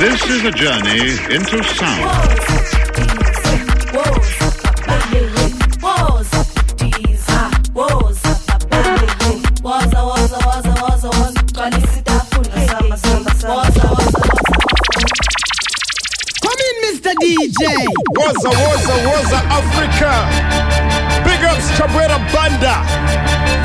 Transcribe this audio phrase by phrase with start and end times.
[0.00, 2.00] This is a journey into sound.
[16.40, 17.12] Come in, Mr.
[17.20, 17.60] DJ.
[18.16, 20.12] Waza, Waza, Waza, Africa.
[21.24, 22.80] Big ups, Cabrera Banda.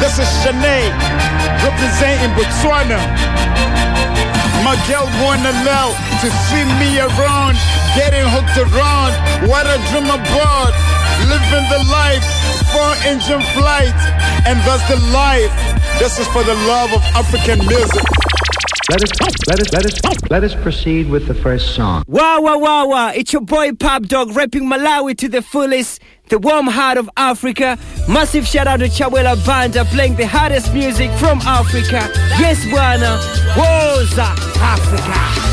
[0.02, 0.92] This is Shanae,
[1.64, 3.95] representing Botswana.
[4.66, 5.94] My girl wanna love
[6.26, 7.54] to see me around,
[7.94, 9.14] getting hooked around.
[9.48, 10.74] What a dream about,
[11.30, 12.26] living the life,
[12.74, 13.94] four engine flight,
[14.50, 15.54] and that's the life.
[16.00, 18.04] This is for the love of African music.
[18.90, 19.12] Let us
[19.48, 22.04] let us let us let us proceed with the first song.
[22.08, 23.12] Wow, wow, wow, wow.
[23.16, 26.02] It's your boy Pop Dog rapping Malawi to the fullest.
[26.28, 27.78] The warm heart of Africa.
[28.10, 32.10] Massive shout out to Chawela Banda playing the hardest music from Africa.
[32.40, 33.20] Yes, Buana.
[33.56, 35.46] Woza, Africa.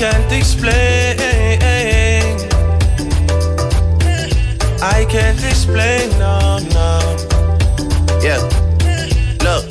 [0.00, 0.72] Can't explain.
[4.80, 7.16] I can't explain, no, no.
[8.22, 8.40] Yeah.
[9.44, 9.66] Look,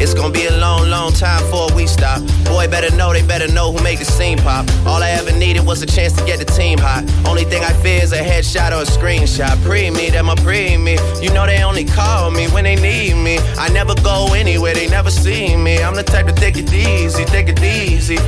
[0.00, 2.22] it's gonna be a long, long time before we stop.
[2.44, 4.64] Boy, better know, they better know who make the scene pop.
[4.86, 7.02] All I ever needed was a chance to get the team hot.
[7.26, 9.60] Only thing I fear is a headshot or a screenshot.
[9.64, 10.98] Pre me, them a pre me.
[11.20, 13.40] You know they only call me when they need me.
[13.58, 15.82] I never go anywhere, they never see me.
[15.82, 18.18] I'm the type to take it easy, take it easy.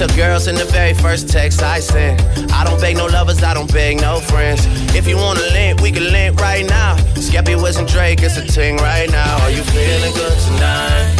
[0.00, 2.22] Took girls in the very first text I sent.
[2.54, 4.64] I don't beg no lovers, I don't beg no friends.
[4.96, 6.96] If you wanna link, we can link right now.
[7.16, 9.36] Skeppy, Wiz, and Drake, it's a ting right now.
[9.44, 11.16] Are you feeling good tonight?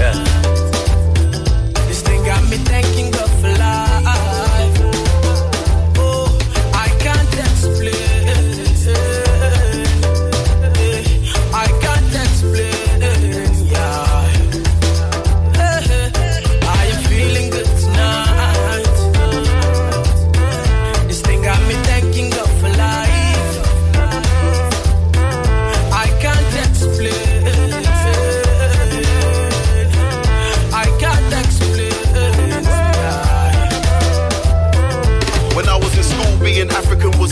[0.00, 0.14] Yeah.
[1.86, 3.12] This thing got me thanking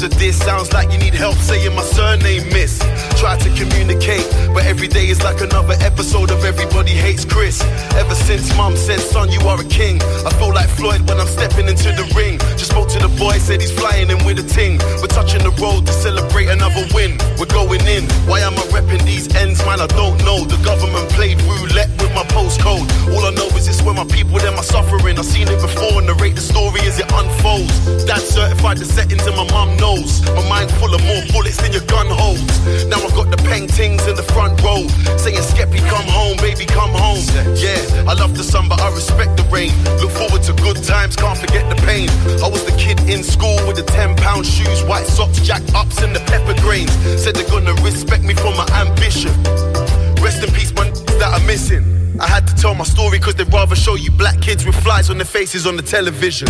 [0.08, 0.36] Diss.
[0.38, 2.78] Sounds like you need help saying my surname, miss.
[3.20, 7.62] Try to communicate, but every day is like another episode of Everybody Hates Chris.
[7.94, 10.00] Ever since mum said, son, you are a king.
[10.24, 12.38] I feel like Floyd when I'm stepping into the ring.
[12.58, 12.85] Just spoke
[13.16, 14.78] boy, said he's flying in with a ting.
[15.00, 17.18] We're touching the road to celebrate another win.
[17.38, 18.04] We're going in.
[18.28, 19.80] Why am I repping these ends, man?
[19.80, 20.44] I don't know.
[20.44, 22.86] The government played roulette with my postcode.
[23.12, 25.18] All I know is it's where my people, them are suffering.
[25.18, 28.04] I've seen it before, narrate the story as it unfolds.
[28.04, 30.22] Dad certified the settings and my mum knows.
[30.36, 32.54] My mind full of more bullets than your gun holds.
[32.86, 34.86] Now I've got the paintings in the front row.
[35.16, 37.24] Saying, Skeppy, come home, baby, come home.
[37.56, 39.72] Yeah, I love the sun, but I respect the rain.
[40.00, 42.08] Look forward to good times, can't forget the pain.
[42.42, 46.02] I was the kid in school with the 10 pound shoes, white socks, jack ups,
[46.02, 46.92] and the pepper grains.
[47.22, 49.32] Said they're gonna respect me for my ambition.
[50.22, 51.84] Rest in peace, man, that are missing.
[52.20, 55.10] I had to tell my story cause they'd rather show you black kids with flies
[55.10, 56.48] on their faces on the television.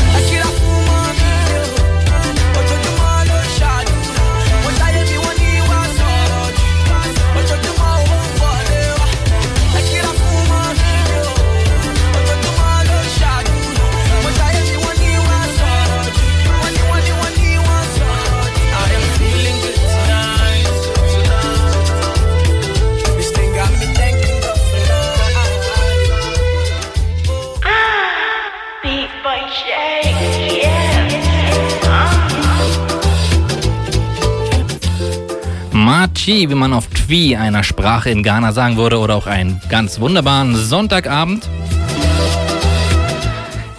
[36.27, 40.01] Machi, wie man auf Twi einer Sprache in Ghana sagen würde, oder auch einen ganz
[40.01, 41.49] wunderbaren Sonntagabend.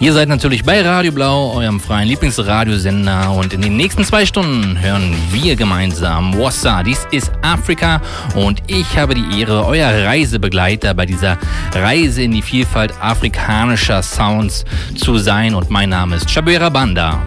[0.00, 4.80] Ihr seid natürlich bei Radio Blau, eurem freien Lieblingsradiosender und in den nächsten zwei Stunden
[4.80, 6.82] hören wir gemeinsam Wassa.
[6.82, 8.00] Dies ist Afrika
[8.34, 11.36] und ich habe die Ehre, euer Reisebegleiter bei dieser
[11.74, 14.64] Reise in die Vielfalt afrikanischer Sounds
[14.96, 17.20] zu sein und mein Name ist Chabera Banda.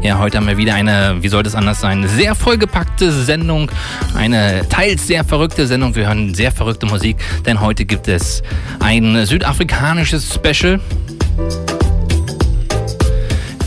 [0.00, 3.68] Ja, heute haben wir wieder eine, wie sollte es anders sein, sehr vollgepackte Sendung.
[4.14, 5.96] Eine teils sehr verrückte Sendung.
[5.96, 7.16] Wir hören sehr verrückte Musik,
[7.46, 8.42] denn heute gibt es
[8.78, 10.80] ein südafrikanisches Special.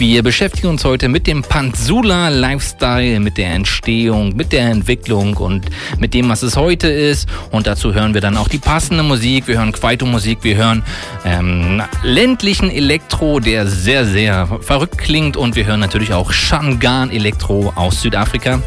[0.01, 5.67] Wir beschäftigen uns heute mit dem Panzula Lifestyle, mit der Entstehung, mit der Entwicklung und
[5.99, 7.29] mit dem, was es heute ist.
[7.51, 9.47] Und dazu hören wir dann auch die passende Musik.
[9.47, 10.81] Wir hören Kwaito-Musik, wir hören
[11.23, 15.37] ähm, ländlichen Elektro, der sehr, sehr verrückt klingt.
[15.37, 18.59] Und wir hören natürlich auch Shangan Elektro aus Südafrika.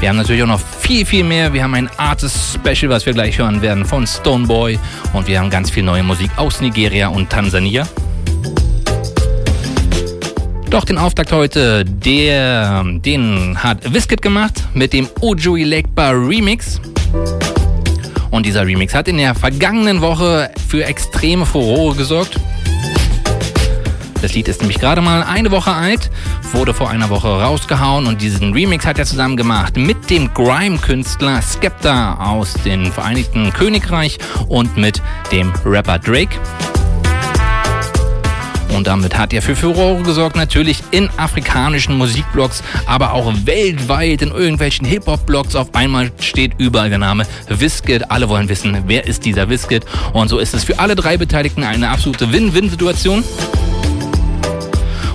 [0.00, 1.52] Wir haben natürlich auch noch viel, viel mehr.
[1.52, 4.80] Wir haben ein Artist-Special, was wir gleich hören werden von Stoneboy.
[5.12, 7.86] Und wir haben ganz viel neue Musik aus Nigeria und Tansania.
[10.70, 16.80] Doch den Auftakt heute, der, den hat Wizkid gemacht mit dem Ojo Elecpa Remix.
[18.30, 22.40] Und dieser Remix hat in der vergangenen Woche für extreme Furore gesorgt.
[24.24, 26.10] Das Lied ist nämlich gerade mal eine Woche alt,
[26.52, 31.42] wurde vor einer Woche rausgehauen und diesen Remix hat er zusammen gemacht mit dem Grime-Künstler
[31.42, 34.18] Skepta aus dem Vereinigten Königreich
[34.48, 36.38] und mit dem Rapper Drake.
[38.74, 44.30] Und damit hat er für Furore gesorgt, natürlich in afrikanischen Musikblogs, aber auch weltweit in
[44.30, 45.54] irgendwelchen Hip-Hop-Blogs.
[45.54, 48.10] Auf einmal steht überall der Name Wizkid.
[48.10, 49.84] Alle wollen wissen, wer ist dieser Wizkid?
[50.12, 53.22] Und so ist es für alle drei Beteiligten eine absolute Win-Win-Situation.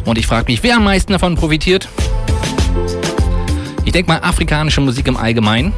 [0.06, 1.90] Und ich frage mich, wer am meisten davon profitiert?
[3.84, 5.74] Ich denke mal afrikanische Musik im Allgemeinen.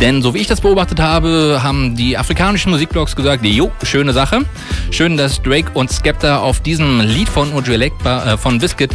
[0.00, 4.44] Denn so wie ich das beobachtet habe, haben die afrikanischen Musikblogs gesagt, jo, schöne Sache.
[4.90, 7.90] Schön, dass Drake und Skepta auf diesem Lied von Ojo äh,
[8.36, 8.94] von Wizkid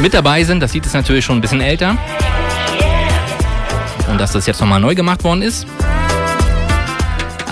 [0.00, 0.60] mit dabei sind.
[0.60, 1.96] Das Lied ist natürlich schon ein bisschen älter.
[4.10, 5.66] Und dass das jetzt nochmal neu gemacht worden ist.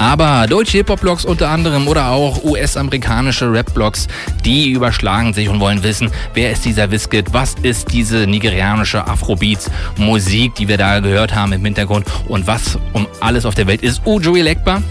[0.01, 4.09] Aber deutsche Hip-Hop-Blogs unter anderem oder auch US-amerikanische Rap-Blogs,
[4.47, 10.55] die überschlagen sich und wollen wissen, wer ist dieser Wizkid, was ist diese nigerianische Afrobeats-Musik,
[10.55, 14.01] die wir da gehört haben im Hintergrund und was um alles auf der Welt ist
[14.07, 14.83] Ojo Elecpa?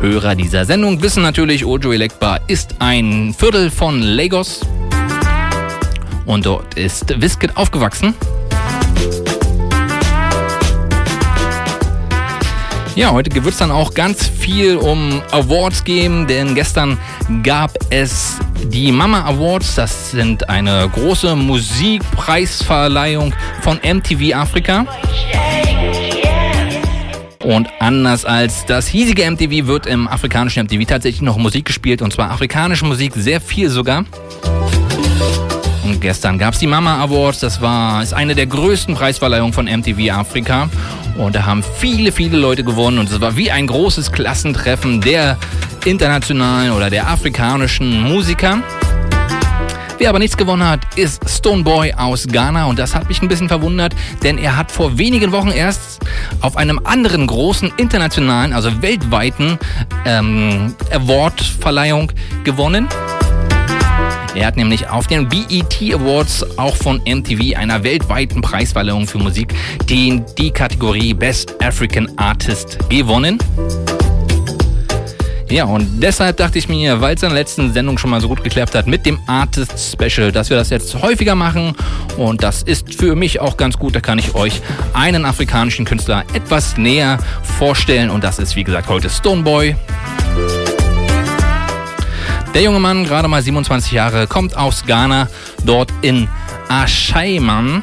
[0.00, 4.62] Hörer dieser Sendung wissen natürlich, Ojo Elecpa ist ein Viertel von Lagos
[6.24, 8.14] und dort ist Wizkid aufgewachsen.
[12.96, 16.96] Ja, heute wird es dann auch ganz viel um Awards geben, denn gestern
[17.42, 18.38] gab es
[18.72, 19.74] die Mama Awards.
[19.74, 24.86] Das sind eine große Musikpreisverleihung von MTV Afrika.
[27.44, 32.14] Und anders als das hiesige MTV wird im afrikanischen MTV tatsächlich noch Musik gespielt und
[32.14, 34.06] zwar afrikanische Musik, sehr viel sogar.
[35.86, 37.40] Und gestern gab es die Mama Awards.
[37.40, 40.68] Das war ist eine der größten Preisverleihungen von MTV Afrika.
[41.16, 42.98] Und da haben viele, viele Leute gewonnen.
[42.98, 45.38] Und es war wie ein großes Klassentreffen der
[45.84, 48.58] internationalen oder der afrikanischen Musiker.
[49.98, 53.48] Wer aber nichts gewonnen hat, ist Stoneboy aus Ghana und das hat mich ein bisschen
[53.48, 56.00] verwundert, denn er hat vor wenigen Wochen erst
[56.42, 59.58] auf einem anderen großen internationalen, also weltweiten
[60.04, 62.12] ähm, Award-Verleihung
[62.44, 62.88] gewonnen.
[64.36, 69.54] Er hat nämlich auf den BET Awards auch von MTV einer weltweiten Preisverleihung für Musik
[69.88, 73.38] die, die Kategorie Best African Artist gewonnen.
[75.48, 78.28] Ja, und deshalb dachte ich mir, weil es in der letzten Sendung schon mal so
[78.28, 81.74] gut geklappt hat mit dem Artist Special, dass wir das jetzt häufiger machen.
[82.18, 83.94] Und das ist für mich auch ganz gut.
[83.94, 84.60] Da kann ich euch
[84.92, 88.10] einen afrikanischen Künstler etwas näher vorstellen.
[88.10, 89.76] Und das ist, wie gesagt, heute Stoneboy.
[92.56, 95.28] Der junge Mann, gerade mal 27 Jahre, kommt aus Ghana,
[95.66, 96.26] dort in
[96.70, 97.82] Ashaiman.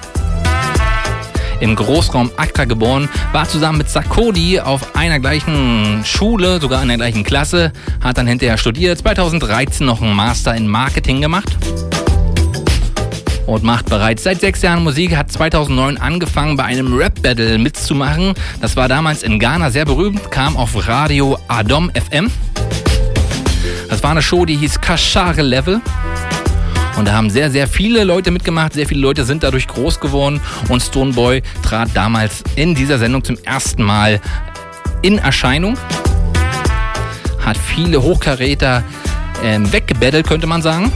[1.60, 6.98] im Großraum Accra geboren, war zusammen mit Sarkodie auf einer gleichen Schule, sogar in der
[6.98, 11.56] gleichen Klasse, hat dann hinterher studiert, 2013 noch einen Master in Marketing gemacht
[13.46, 18.34] und macht bereits seit sechs Jahren Musik, hat 2009 angefangen bei einem Rap-Battle mitzumachen.
[18.60, 22.32] Das war damals in Ghana sehr berühmt, kam auf Radio Adom FM.
[23.94, 25.80] Das war eine Show, die hieß Kashare Level.
[26.98, 28.74] Und da haben sehr, sehr viele Leute mitgemacht.
[28.74, 30.42] Sehr viele Leute sind dadurch groß geworden.
[30.68, 34.20] Und Stoneboy trat damals in dieser Sendung zum ersten Mal
[35.04, 35.78] in Erscheinung.
[37.46, 38.84] Hat viele Hochkaräter
[39.44, 40.92] äh, weggebettelt, könnte man sagen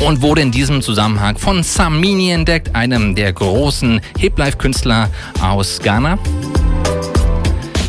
[0.00, 5.10] und wurde in diesem Zusammenhang von Samini entdeckt, einem der großen Hip-Life-Künstler
[5.42, 6.18] aus Ghana.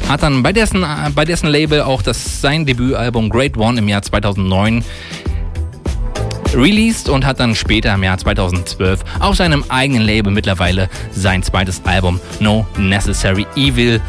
[0.08, 0.86] Hat dann bei dessen,
[1.16, 4.84] bei dessen Label auch das, sein Debütalbum Great One im Jahr 2009
[6.54, 11.82] released und hat dann später im Jahr 2012 auf seinem eigenen Label mittlerweile sein zweites
[11.86, 14.00] Album No Necessary Evil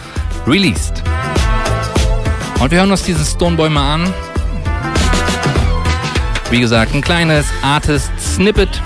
[0.47, 1.03] released.
[2.61, 4.15] Und wir hören uns diesen Stoneboy mal an.
[6.51, 8.81] Wie gesagt, ein kleines Artist-Snippet.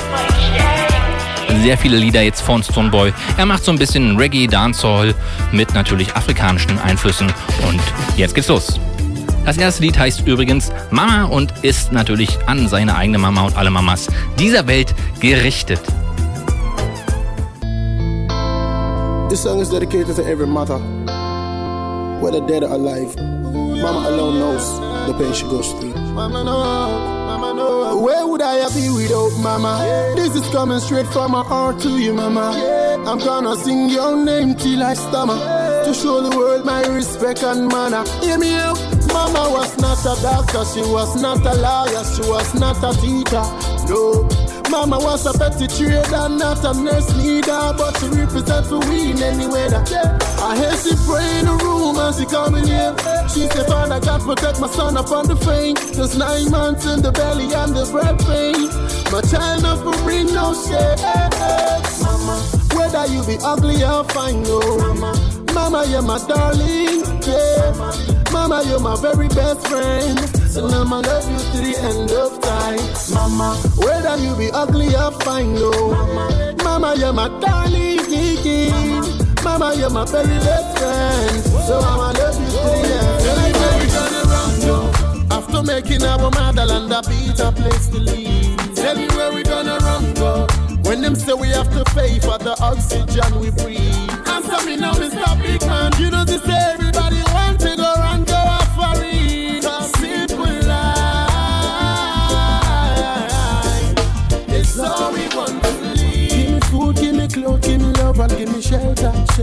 [1.63, 3.13] Sehr viele Lieder jetzt von Stoneboy.
[3.37, 5.15] Er macht so ein bisschen Reggae, Dancehall
[5.53, 7.33] mit natürlich afrikanischen Einflüssen.
[7.69, 7.81] Und
[8.17, 8.81] jetzt geht's los.
[9.45, 13.71] Das erste Lied heißt übrigens Mama und ist natürlich an seine eigene Mama und alle
[13.71, 15.81] Mamas dieser Welt gerichtet.
[19.29, 20.81] This song is dedicated to every mother,
[22.21, 23.15] whether dead or alive.
[23.17, 25.95] Mama alone knows the pain she goes through.
[27.95, 30.15] Where would I be without mama?
[30.17, 32.53] This is coming straight from my heart to you, mama.
[33.07, 35.39] I'm gonna sing your name till I stammer
[35.85, 38.05] to show the world my respect and manner.
[38.21, 38.79] Hear me out.
[39.09, 43.43] Mama was not a doctor, she was not a lawyer, she was not a teacher.
[43.89, 44.50] No.
[44.71, 49.21] Mama was a petty trader, not a nurse leader, but she represent for we in
[49.21, 49.83] any weather.
[50.39, 52.95] I hear she pray in the room and she coming here.
[53.29, 55.75] She said, Father God, protect my son upon the fame.
[55.75, 58.71] Just nine months in the belly and the breath pain.
[59.11, 61.03] My child never bring no shame.
[62.07, 62.39] Mama,
[62.79, 64.61] whether you be ugly or fine, no.
[64.79, 65.13] Mama,
[65.53, 67.03] Mama, you're my darling.
[67.27, 67.75] Yeah.
[68.31, 70.40] Mama, you're my very best friend.
[70.57, 72.81] And I'ma love you to the end of time.
[73.15, 75.71] Mama, whether you be ugly or fine, no.
[75.71, 77.99] Mama, Mama you're my darling.
[78.11, 78.71] Kiki.
[79.45, 81.45] Mama, you're my very best friend.
[81.67, 83.57] So I'ma love you to the end.
[83.61, 84.77] Where we gonna run, go.
[85.31, 88.75] After making our motherland a better place to live.
[88.75, 90.47] Tell me where we gonna run, go.
[90.83, 94.11] When them say we have to pay for the oxygen we breathe.
[94.27, 95.41] Answer me now, Mr.
[95.41, 95.93] Big Man.
[95.99, 96.80] You know this everybody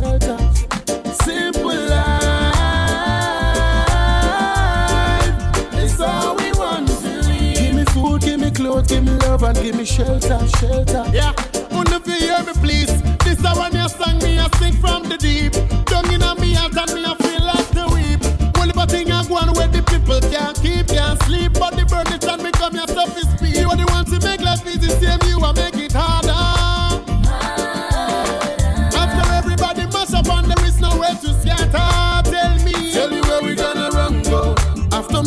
[0.01, 0.37] shelter.
[1.23, 2.53] Simple life.
[5.73, 7.55] It's all we want to live.
[7.55, 11.05] Give me food, give me clothes, give me love, and give me shelter, shelter.
[11.13, 11.33] Yeah.
[12.07, 13.01] Feel hear me, please?
[13.25, 13.81] This one you
[14.23, 15.51] me, I sing from the deep.
[15.85, 18.21] Down in a me heart and me, I feel like the weep.
[18.59, 21.53] Only but thing I go on where the people can't keep, can't sleep.
[21.53, 23.57] But the burn it and become your stuff is speed.
[23.57, 26.26] You are the ones to make life easy, same you I make it harder.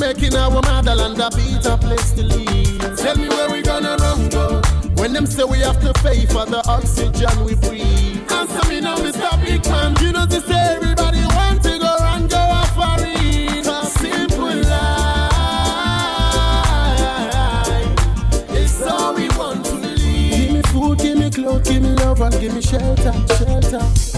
[0.00, 2.96] Making our motherland a better place to live.
[2.96, 4.62] Tell me where we gonna run go.
[4.96, 8.32] When them say we have to pay for the oxygen we breathe.
[8.32, 9.30] Answer me now, Mr.
[9.44, 9.94] Big Man.
[10.00, 13.66] You know this everybody want to go and go off for it.
[13.66, 15.30] A simple life.
[18.50, 19.96] It's all we want to live.
[19.96, 24.09] Give me food, give me clothes, give me love, and give me shelter, shelter.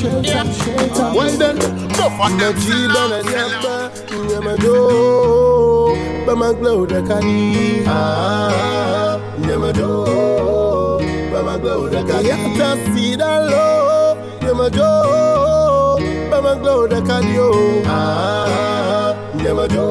[0.00, 1.08] Shelter, shelter.
[1.16, 1.56] Well then,
[1.98, 2.54] no fuck them.
[2.64, 3.74] Jibana nyamba,
[4.28, 7.84] nyama do, bama glow da kani.
[7.86, 9.90] Ah, nyama do,
[11.32, 12.28] bama glow da kani.
[12.28, 13.66] Yata sida lo,
[14.42, 14.90] nyama do,
[16.30, 17.36] bama glow da kani.
[17.86, 19.86] Ah, nyama do,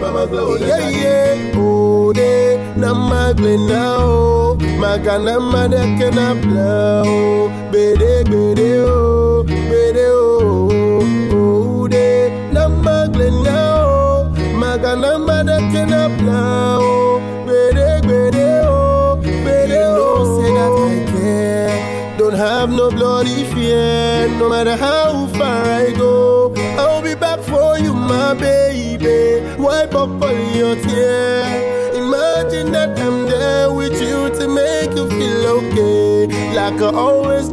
[0.00, 0.92] bama glow da kani.
[0.92, 5.40] Yeah yeah, oh de, na magle now, magana
[7.72, 10.68] madake na blow, bede bede oh, bede oh,
[11.32, 14.24] oh de, na magle now,
[14.58, 20.40] magana madake na blow, bede bede oh, bede oh.
[20.40, 26.54] Say that I care, don't have no bloody fear, no matter how far I go,
[26.78, 29.40] I'll be back for for you, my baby.
[29.58, 31.96] Wipe up all your tears.
[31.96, 37.48] Imagine that I'm there with you to make you feel okay, like I always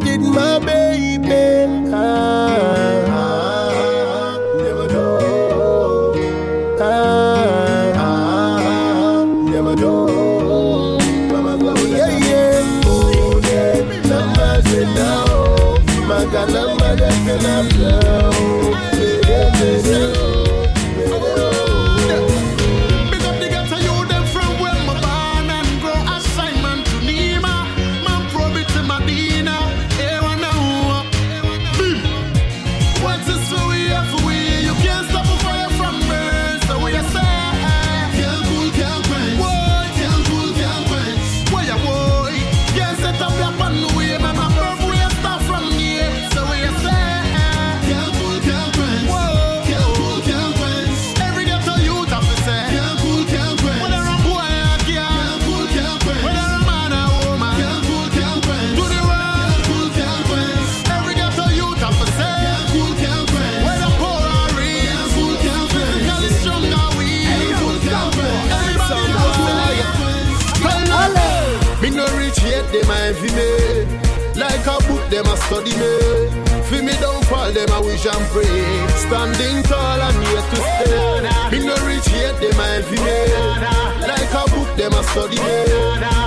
[75.47, 75.93] study me.
[76.69, 78.87] Fi me don't fall, them a wish and pray.
[78.95, 81.21] Standing tall, I'm here to stay.
[81.51, 83.17] Me no reach yet, them a envy me.
[84.07, 85.57] Like a book, them a study me.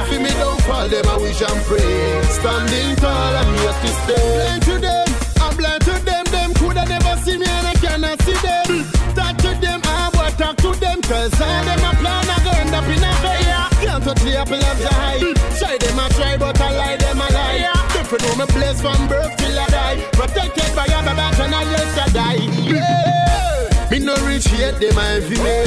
[0.08, 2.22] Fi me don't fall, them a wish and pray.
[2.38, 4.36] Standing tall, I'm here to stay.
[4.36, 5.08] Blind to them,
[5.40, 6.24] I'm blind to them.
[6.26, 8.84] Them coulda never see me and I cannot see them.
[9.14, 11.00] Talk to them, I will talk to them.
[11.02, 13.66] Cause all them a plan, I go end up in a failure.
[13.82, 15.34] Can't touch the apple of the eye.
[15.58, 17.85] Try them a try, but I lie them a lie.
[18.06, 19.98] Different know me place from birth till I die.
[20.12, 22.38] Protected by a back and I yes I die.
[22.62, 23.90] Yeah.
[23.90, 25.66] Me no reach yet, a envy me.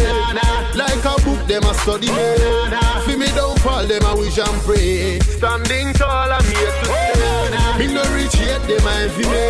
[0.71, 2.07] Like a book, them a study.
[2.07, 5.19] Fi me don't fall, them a wish and pray.
[5.19, 7.75] Standing tall, I'm here to stay.
[7.75, 9.43] Me no reach yet, a envy me.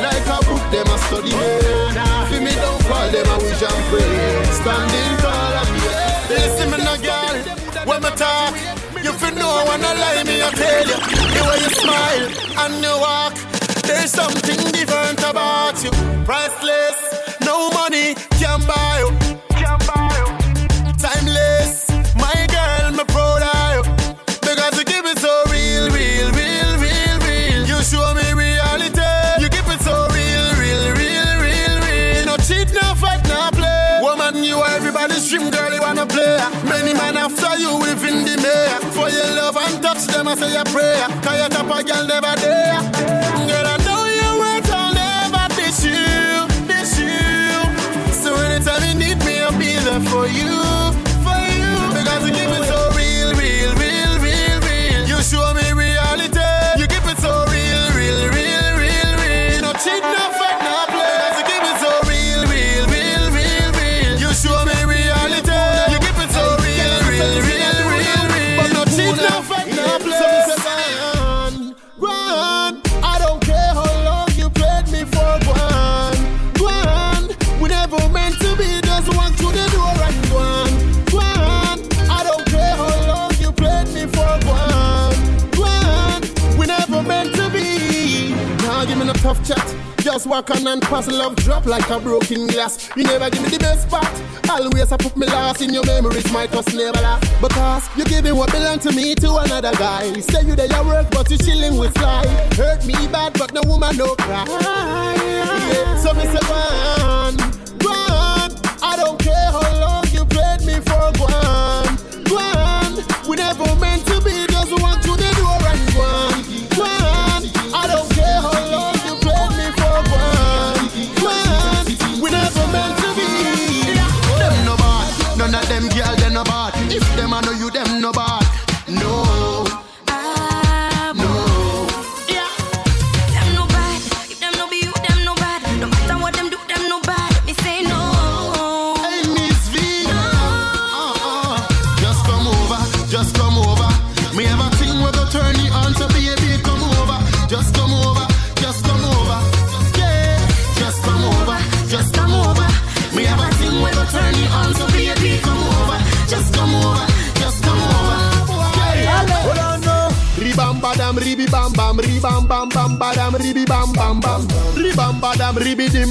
[0.00, 1.36] Like a book, them a study.
[1.36, 4.48] Fi me don't fall, them a wish and pray.
[4.56, 6.08] Standing tall, I'm here.
[6.32, 7.36] Listen me no girl,
[7.84, 8.57] when me talk
[9.04, 10.98] You fi know when I lie me I tell you.
[11.34, 12.26] The way you smile
[12.62, 13.34] and you walk
[13.86, 15.90] There's something different about you.
[16.24, 16.97] Priceless,
[40.38, 41.06] say a prayer.
[41.22, 42.06] Cause your top a girl
[90.18, 92.90] Just walk on and pass love drop like a broken glass.
[92.96, 94.04] You never give me the best part.
[94.50, 97.22] Always I put me last in your memories, my trust never last.
[97.40, 100.12] Because you giving what belong to me to another guy.
[100.18, 102.26] Say you there your work, but you chilling with fly.
[102.56, 104.44] Hurt me bad, but no woman no cry.
[105.22, 105.96] Yeah.
[105.98, 107.36] So me say, Gwan,
[107.78, 108.50] Gwan,
[108.82, 111.30] I don't care how long you played me for, Gwan,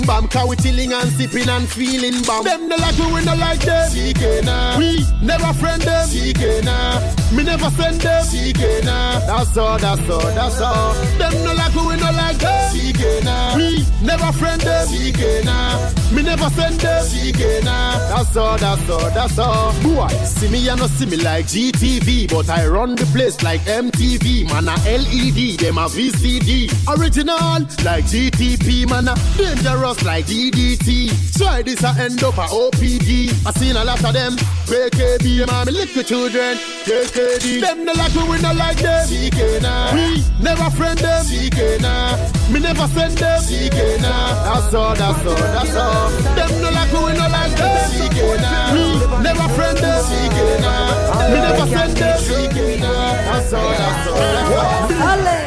[0.08, 0.28] bam.
[0.28, 2.44] Cow we chilling and sipping and feeling bam.
[2.44, 3.92] Them no like we, we no like them.
[3.92, 4.78] CK nah.
[4.80, 6.08] We never friend them.
[6.08, 7.00] CK nah.
[7.36, 8.24] Me never send them.
[8.26, 9.20] CK nah.
[9.28, 10.94] That's all, that's all, that's all.
[11.20, 12.72] Them no like we, we no like them.
[12.74, 13.56] CK nah.
[13.58, 14.88] We never friend them.
[14.88, 15.92] CK nah.
[16.16, 17.04] Me never send them.
[17.06, 17.98] CK nah.
[18.10, 19.74] That's all, that's all, that's all.
[19.84, 23.62] Boy, see me and no see me like GTV, but I run the place like
[23.62, 24.48] MTV.
[24.48, 26.72] Man a LED, them a VCD.
[26.98, 31.38] Original like GTP, man a dangerous like DDT.
[31.38, 33.30] Try this a end up a OPD.
[33.46, 34.36] I seen a lot of them.
[34.68, 36.58] BKB, me little children.
[36.86, 39.08] JKD, them no like we, we no like them.
[39.08, 39.94] CK nah.
[39.94, 41.26] We never friend them.
[41.26, 42.18] CK nah.
[42.52, 43.40] Me never send them.
[43.42, 44.44] CK nah.
[44.44, 46.10] That's all, that's all, that's all.
[46.36, 47.90] Them no like we, we no like them.
[47.92, 48.74] CK nah.
[48.74, 50.04] We never friend them.
[50.04, 51.30] CK nah.
[51.32, 52.18] Me never send them.
[52.20, 53.14] CK nah.
[53.32, 55.47] That's all, that's all, that's all.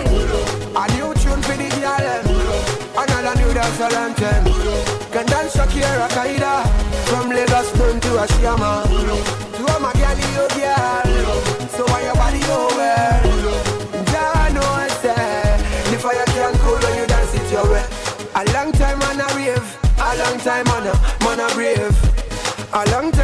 [3.71, 4.45] New dancehall anthem.
[5.13, 6.67] Can dance Shakira Kaida
[7.07, 8.83] from Lagos down to Ashiyama.
[9.55, 11.69] To my girl, you girl.
[11.71, 14.05] So why your body oh, over?
[14.11, 15.15] Jah know I say
[15.91, 17.87] the fire can cool when you dance it your way.
[18.35, 21.97] A long time on a rave, a long time on a man a brave.
[22.73, 23.20] A long time a.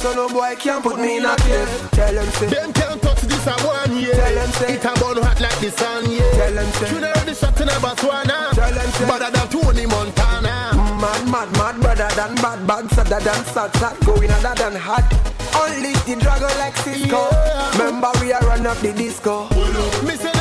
[0.00, 1.90] So no boy can put me in a cliff.
[1.90, 4.14] Tell them say Them can't touch this a one year.
[4.14, 6.24] Tell them say It a burn hot like the sun, yeah.
[6.40, 8.48] Tell them say Tune already shot in a Botswana.
[8.56, 10.72] Tell them say Better than Tony Montana.
[10.96, 15.04] Mad, mad, mad, brother than bad, bad, sadder than sad, sad, going other than hot.
[15.60, 17.28] Only the dragon like Cisco.
[17.76, 19.48] Remember we are run up the disco.
[20.06, 20.39] Me say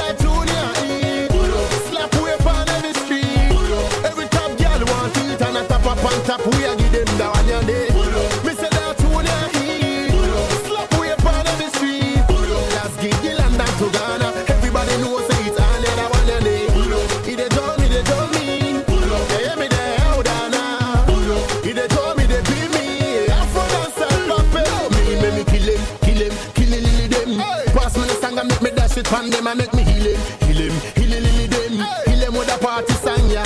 [29.10, 31.72] pan them and make me heal him, heal him, heal him, heal them.
[32.06, 33.44] Heal him with a party song, yeah.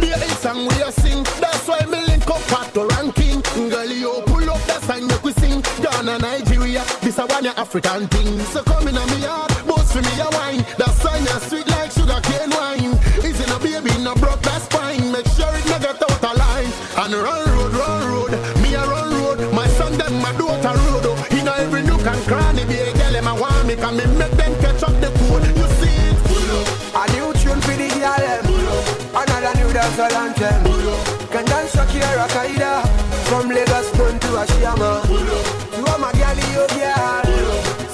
[0.00, 1.22] Be a song we a sing.
[1.42, 3.42] That's why me link up Pato ranking.
[3.70, 5.60] Girl, you pull up that song make we sing.
[5.82, 8.38] Ghana, Nigeria, this a one ya African thing.
[8.52, 9.49] So come in a me yard,
[30.00, 30.64] special and them
[31.30, 32.82] Can dance Shakira Kaida
[33.28, 34.90] From Lagos down to Ashiyama.
[35.76, 37.24] You are my gal, you girl.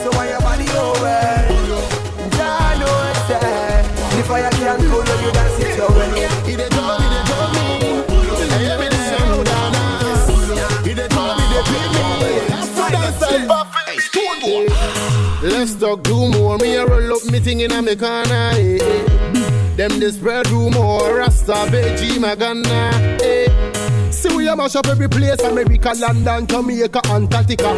[0.00, 1.22] So why your body over?
[2.36, 3.84] Jah knows that
[4.16, 6.08] The fire can't cool you dance it your way.
[6.52, 7.54] It a job, it a job
[8.54, 8.86] Hey, me.
[8.88, 13.68] The sound and us It a job, it a job After dance and pop
[15.42, 16.58] Let's talk, do more.
[16.58, 19.35] Me a roll up, me thing in a me corner, eh, eh.
[19.76, 21.18] Them they spread rumor.
[21.18, 23.20] Rasta, Beji, Magana.
[23.22, 24.10] Eh.
[24.10, 25.40] See we a mash up every place.
[25.42, 27.72] America, London, Jamaica, Antarctica.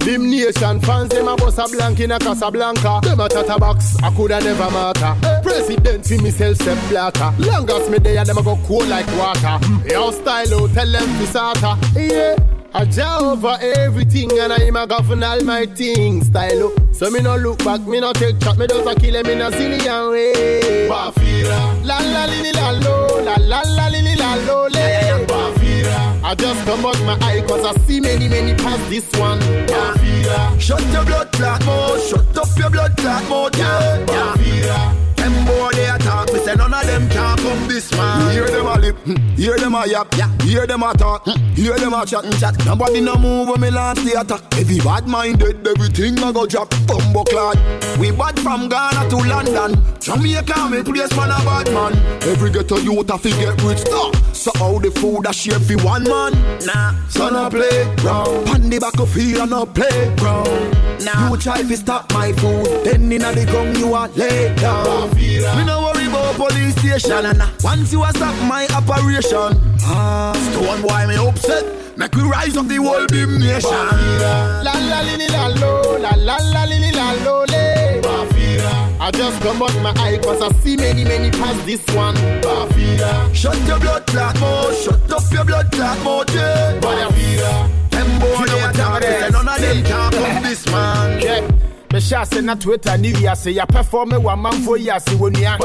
[0.00, 3.00] Them nation fans, them a bust a blank in a Casablanca.
[3.02, 5.16] Them a chatter box, I coulda never matter.
[5.42, 7.32] President for myself, Sepp Blatter.
[7.38, 9.58] Long as me there, them a go cool like water.
[9.88, 11.76] Your style, oh, tell them to sata.
[11.94, 12.57] Yeah.
[12.74, 16.26] I jaw over everything and I am a govern all my things.
[16.26, 16.76] Style oh.
[16.92, 19.40] So me no look back, me no take chat, me just a kill him in
[19.40, 20.88] a zillion way.
[20.88, 21.84] Bafira.
[21.84, 25.26] La la li li la lo, la la la li li la lo le.
[25.26, 26.22] Bafira.
[26.22, 29.40] I just come out my eye cause I see many many past this one.
[29.66, 30.60] Bafira.
[30.60, 34.04] Shut your blood clot mouth, shut up your blood clot mouth, yeah.
[34.06, 38.32] Bafira Them boy they attack, me say none of them can come this man.
[38.32, 38.96] Hear them a lip,
[39.36, 40.30] hear them a yap, yeah.
[40.42, 42.56] hear them a talk, hear them a chat and chat.
[42.64, 44.40] Nobody no move when me launch the attack.
[44.58, 46.70] Every bad minded, everything a go drop.
[46.86, 47.58] Bumbo clad.
[47.98, 49.76] We bad from Ghana to London.
[50.00, 51.92] Jamaica me place man a bad man.
[52.22, 53.84] Every ghetto youth a fi get rich.
[53.90, 54.12] Nah.
[54.32, 56.32] So how the food a share fi one man?
[56.64, 58.46] Nah, son a play round.
[58.46, 60.76] Pan the back of here and a play ground.
[61.04, 65.10] Nah, you try fi stop my food, then inna the gum you a lay down.
[65.18, 67.22] Me no worry about police station.
[67.22, 67.50] Nah, nah.
[67.62, 69.52] Once you a stop my operation,
[69.82, 71.64] ah, stone boy me upset.
[71.98, 73.70] Make we rise up the whole beam nation.
[74.62, 79.00] La la li li la lo, la la la li li la lo le Bafira
[79.00, 83.34] I just come out my eye cause I see many many past this one Bafira
[83.34, 86.78] Shut your blood clot mouth, shut up your blood clot mouth, yeah.
[86.80, 91.20] Bafira Them boy they attack, me say none of them can come this man.
[91.20, 91.67] Yeah.
[91.90, 95.56] Me mehyɛ ase na twitter ne wiase yɛapɛfɔme wɔ amanfoɔ yi ase wɔ nua.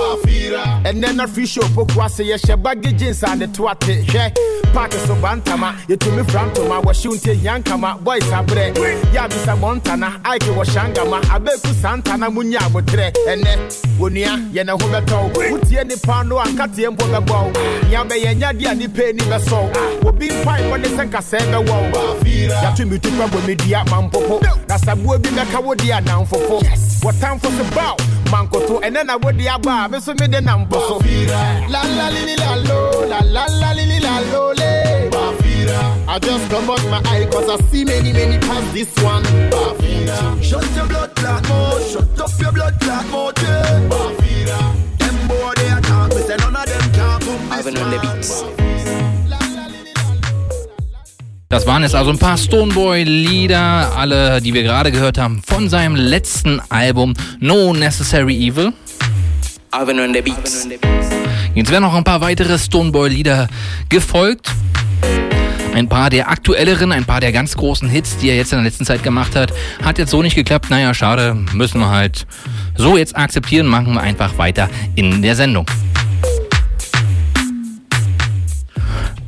[0.85, 4.31] Ɛnɛ na free show poku ase yɛhyɛ bagi jeans a ne to ate hwɛ
[4.73, 8.73] paake so ba ntama yɛtumi fra ntoma wɔhyew nti ahia nkama boys aberɛ
[9.13, 13.51] yɛ abisa mɔntana aike wɔ hyangama abɛku saa ntana mu nya aboterɛ ɛnɛ
[13.99, 17.51] wɔ nua yɛne ho bɛtɔ wo wotie nipa no a nkateɛ mpo bɛbɔ wo
[17.89, 22.15] nea bɛyɛ nyadeɛ a nipa ani bɛsɔ wo obi mpaebɔ ne sɛ nkasɛɛ bɛwɔ wo
[22.23, 26.61] yɛato me tupa bɔ medua mampopo na saboa bi bɛka wo deɛ anamfofo
[27.03, 27.95] wɔtamfo so baw
[28.31, 30.99] mankoto ɛnɛ na wode aba a me so mede nam po so
[31.69, 35.09] La la li li la lo, la la la li li la lo le.
[36.07, 39.23] I just come out my eye cause I see many many past this one.
[40.41, 43.79] Shut your blood clot mouth, shut up your blood clot mouth, yeah.
[44.99, 47.99] Them boy they attack me, say none of them can come this Ivan on the
[47.99, 48.82] beats.
[51.53, 55.95] Das waren jetzt also ein paar Stoneboy-Lieder, alle, die wir gerade gehört haben, von seinem
[55.95, 58.73] letzten Album No Necessary Evil.
[61.53, 63.49] Jetzt werden noch ein paar weitere Stoneboy-Lieder
[63.87, 64.49] gefolgt.
[65.75, 68.65] Ein paar der aktuelleren, ein paar der ganz großen Hits, die er jetzt in der
[68.65, 70.71] letzten Zeit gemacht hat, hat jetzt so nicht geklappt.
[70.71, 72.25] Naja, schade, müssen wir halt
[72.75, 75.67] so jetzt akzeptieren, machen wir einfach weiter in der Sendung.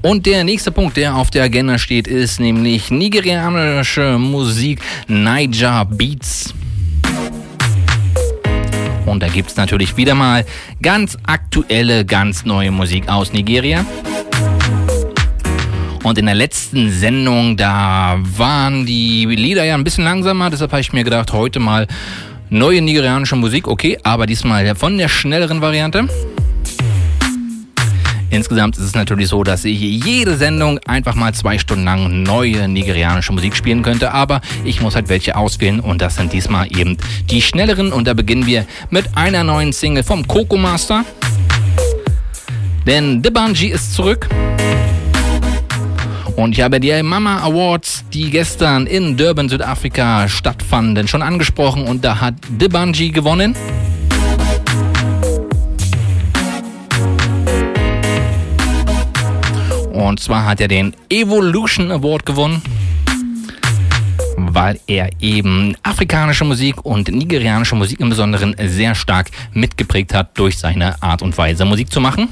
[0.05, 6.53] Und der nächste Punkt, der auf der Agenda steht, ist nämlich nigerianische Musik Niger Beats.
[9.07, 10.45] Und da gibt's natürlich wieder mal
[10.79, 13.83] ganz aktuelle, ganz neue Musik aus Nigeria.
[16.03, 20.81] Und in der letzten Sendung, da waren die Lieder ja ein bisschen langsamer, deshalb habe
[20.81, 21.87] ich mir gedacht, heute mal
[22.51, 26.07] neue nigerianische Musik, okay, aber diesmal von der schnelleren Variante.
[28.35, 32.67] Insgesamt ist es natürlich so, dass ich jede Sendung einfach mal zwei Stunden lang neue
[32.67, 36.97] nigerianische Musik spielen könnte, aber ich muss halt welche auswählen und das sind diesmal eben
[37.29, 41.05] die schnelleren und da beginnen wir mit einer neuen Single vom Coco Master.
[42.85, 44.27] Denn The Bungee ist zurück.
[46.35, 52.03] Und ich habe die Mama Awards, die gestern in Durban, Südafrika stattfanden, schon angesprochen und
[52.03, 53.55] da hat The Bungee gewonnen.
[59.95, 62.61] Und zwar hat er den Evolution Award gewonnen,
[64.35, 70.57] weil er eben afrikanische Musik und nigerianische Musik im Besonderen sehr stark mitgeprägt hat durch
[70.57, 72.27] seine Art und Weise Musik zu machen.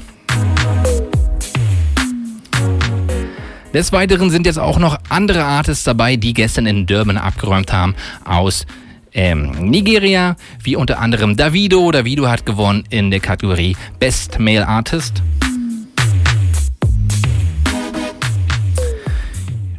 [3.72, 7.94] Des Weiteren sind jetzt auch noch andere Artists dabei, die gestern in Durban abgeräumt haben
[8.26, 8.66] aus
[9.14, 11.90] ähm, Nigeria, wie unter anderem Davido.
[11.90, 15.22] Davido hat gewonnen in der Kategorie Best Male Artist.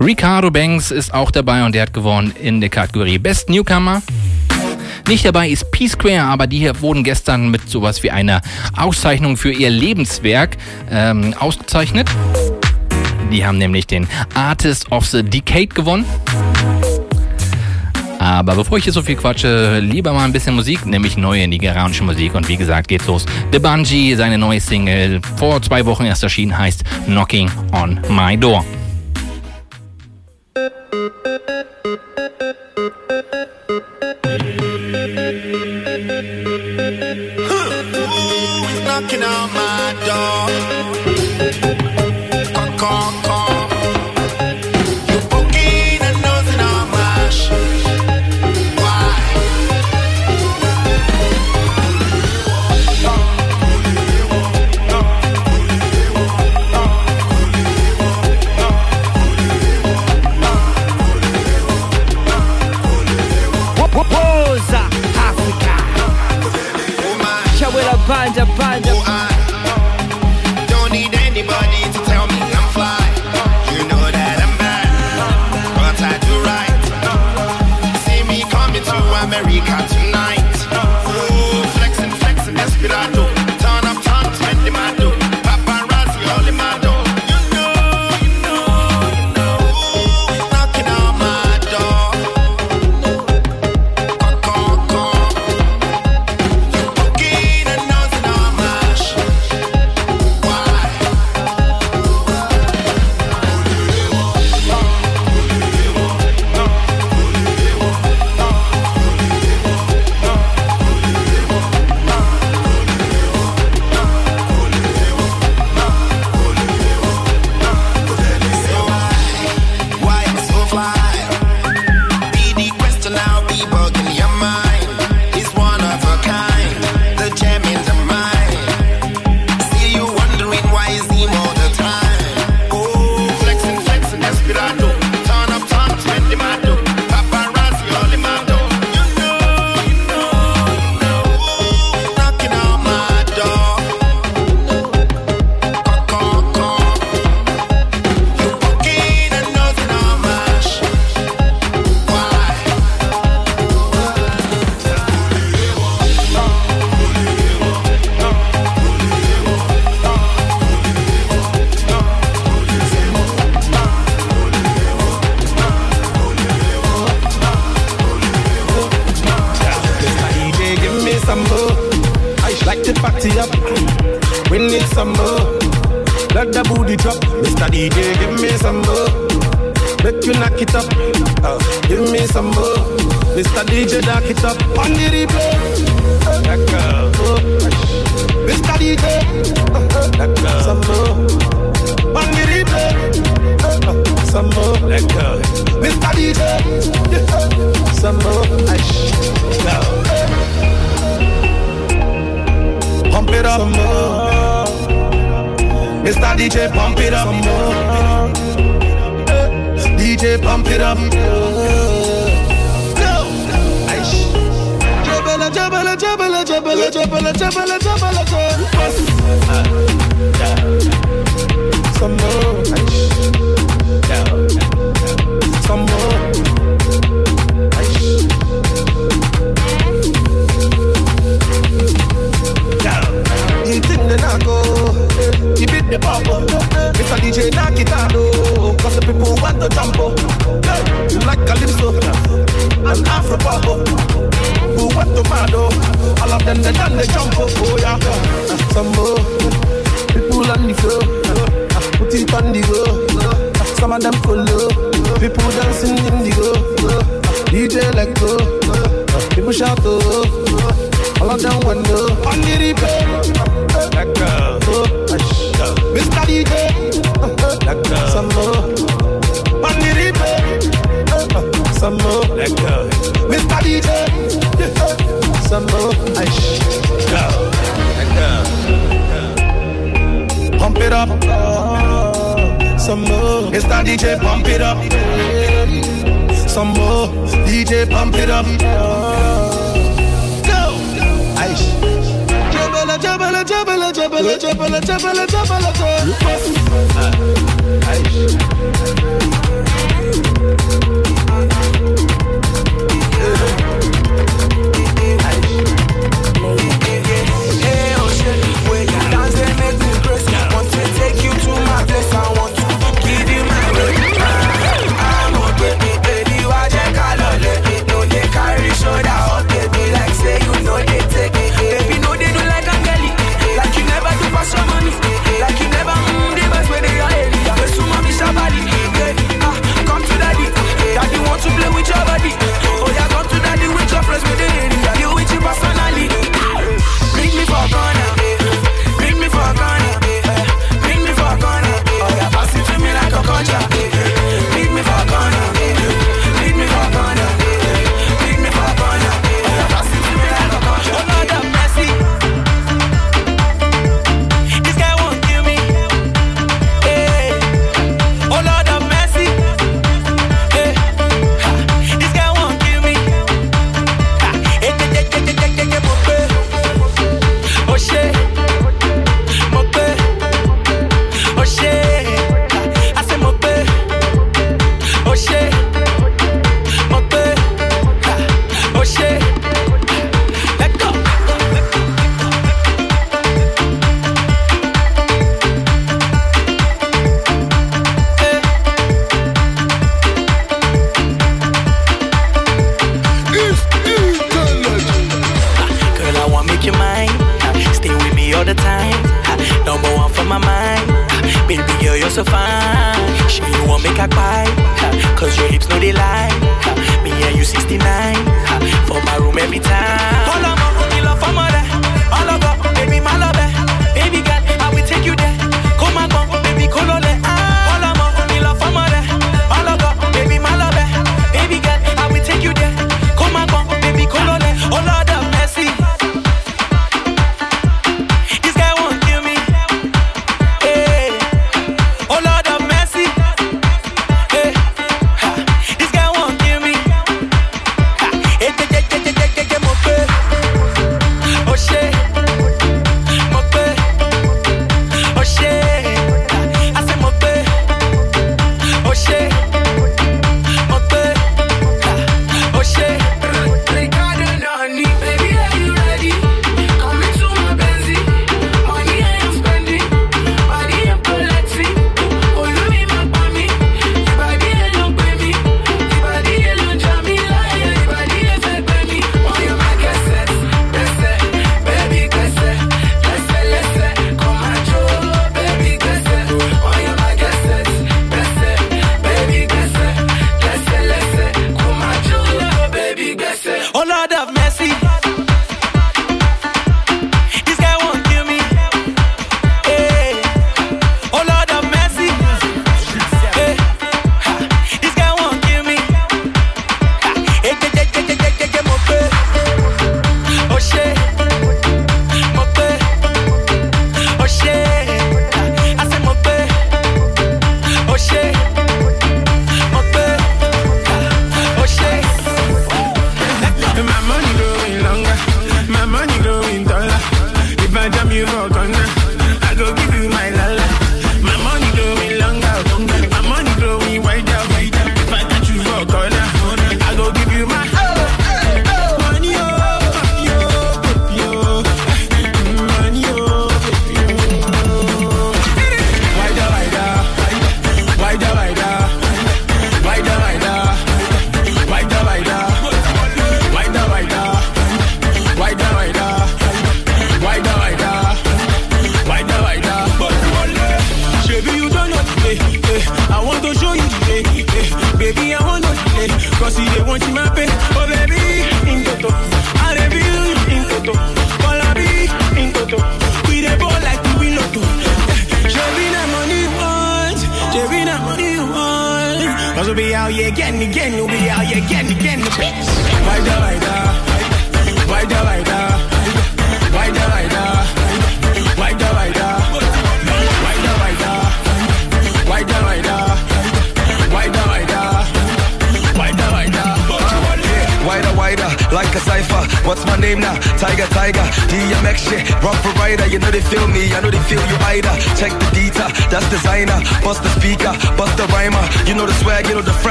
[0.00, 4.02] Ricardo Banks ist auch dabei und der hat gewonnen in der Kategorie Best Newcomer.
[5.08, 8.42] Nicht dabei ist P-Square, aber die hier wurden gestern mit sowas wie einer
[8.76, 10.56] Auszeichnung für ihr Lebenswerk
[10.90, 12.10] ähm, ausgezeichnet.
[13.32, 16.04] Die haben nämlich den Artist of the Decade gewonnen.
[18.18, 22.02] Aber bevor ich hier so viel quatsche, lieber mal ein bisschen Musik, nämlich neue nigerianische
[22.02, 22.34] Musik.
[22.34, 23.24] Und wie gesagt, geht's los.
[23.52, 28.64] The Bungee, seine neue Single, vor zwei Wochen erst erschienen, heißt Knocking on My Door.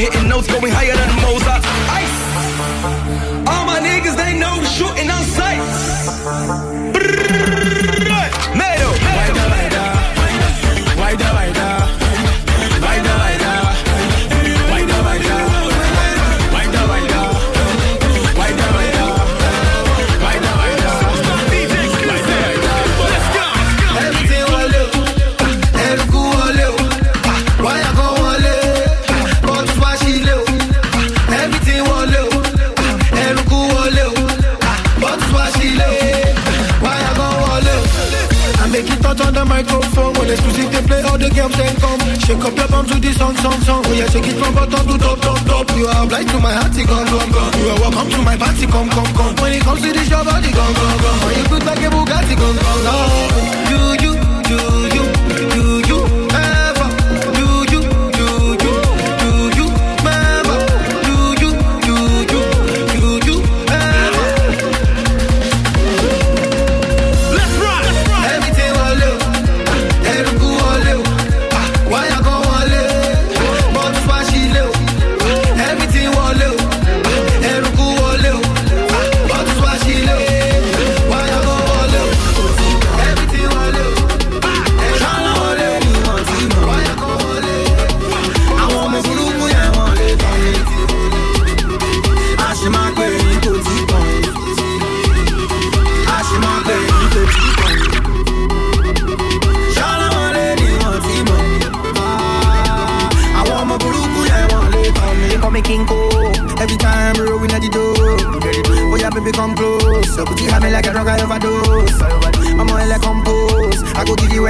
[0.00, 1.62] Hitting notes going higher than Mozart.
[2.00, 2.16] Ice!
[3.46, 7.09] All my niggas, they know shooting on sights.
[41.20, 42.00] The girls then come.
[42.24, 43.82] Shake up your bum to the song, song, song.
[43.86, 45.66] Oh yeah, shake it from bottom to top, top, top.
[45.76, 47.52] You are obliged to my heart, come, come, come.
[47.60, 49.34] You are welcome to my party, come, come, come.
[49.36, 51.18] When it comes to this, your body, come, come, come.
[51.28, 53.10] When you good like a Bugatti, come, come, come.
[53.70, 54.12] You, you,
[54.48, 54.60] you,
[54.96, 55.04] you,
[55.54, 55.69] you,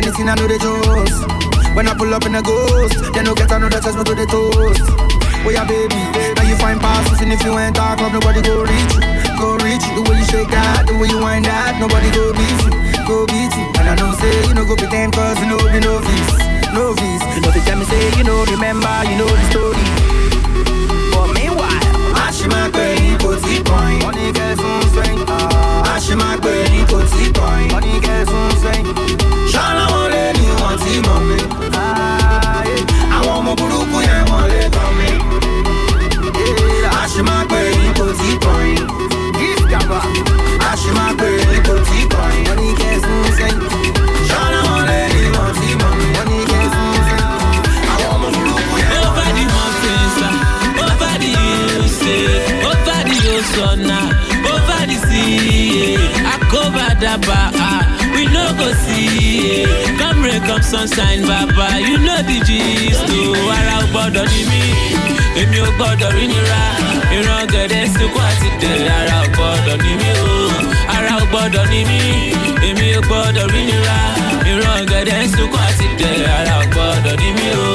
[0.01, 1.19] I go give anything I know the juice.
[1.77, 4.25] When I pull up in a ghost, they no get another touch me to the
[4.25, 4.81] toast.
[5.45, 6.01] Oh yeah, baby,
[6.37, 9.05] now you find passes and if you ain't talk club, nobody go reach you.
[9.37, 10.01] Go reach you.
[10.01, 12.73] The way you shake that, the way you wind that, nobody go beat you.
[13.05, 13.67] Go beat you.
[13.77, 16.33] And I know say you know go pretend cause you know be no novice.
[16.73, 17.25] Novice.
[17.37, 19.85] You know the time me say you know remember, you know the story.
[21.13, 21.85] But meanwhile,
[22.17, 24.01] I should my pay kò tí kàn.
[24.01, 25.21] Money get soon sẹ́yìn.
[25.29, 27.69] A ṣì máa pè ní kò tí kàn.
[27.73, 29.40] Money get soon sẹ́yìn.
[29.61, 31.37] Ṣọ́nà wọn lé ní wọ́n tí mọ̀ mi.
[33.17, 34.23] Àwọn ọmọ burúkú yẹn
[60.51, 63.05] Come rain, come sunshine, baba, you know the gist.
[63.07, 64.63] Oh, ara ò gbọ́dọ̀ ní mí,
[65.41, 66.63] èmi ò gbọ́dọ̀ rí nira.
[67.17, 70.31] Ìran gẹ̀dẹ̀ sunkún àti dẹ̀, ara ò gbọ́dọ̀ ní mí o.
[70.95, 72.01] Ara ò gbọ́dọ̀ ní mí,
[72.69, 73.99] èmi ò gbọ́dọ̀ rí nira.
[74.51, 77.71] Ìran gẹ̀dẹ̀ sunkún àti dẹ̀, ara ò gbọ́dọ̀ ní mí o.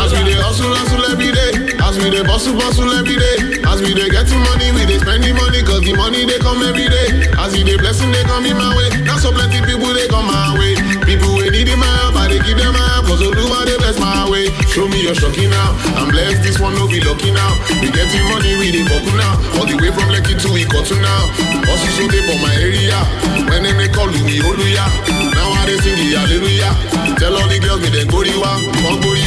[0.00, 1.52] As we dey hustle, hustle every day.
[1.86, 3.36] As we dey bustle, bustle every day.
[3.78, 6.90] As we dey getting money, we dey the money, cause the money they come every
[6.90, 7.30] day.
[7.38, 8.90] As we dey blessing, they come in my way.
[9.06, 10.74] Now so plenty people they come my way.
[11.06, 13.78] People we need in my help, I they give them my help, cause Oluwa they
[13.78, 14.50] bless my way.
[14.74, 15.78] Show me your shocking now.
[15.94, 17.54] I'm blessed, this one no be lucky now.
[17.78, 19.38] We getting money, we dey buckle now.
[19.62, 21.22] All the way from Lekki to Ikotu now.
[21.70, 22.98] Also so they for my area.
[23.46, 24.90] When they call me Oluya.
[25.38, 26.74] Now I they sing the hallelujah.
[27.14, 28.50] Tell all the girls me they go riwa,
[28.82, 29.17] come the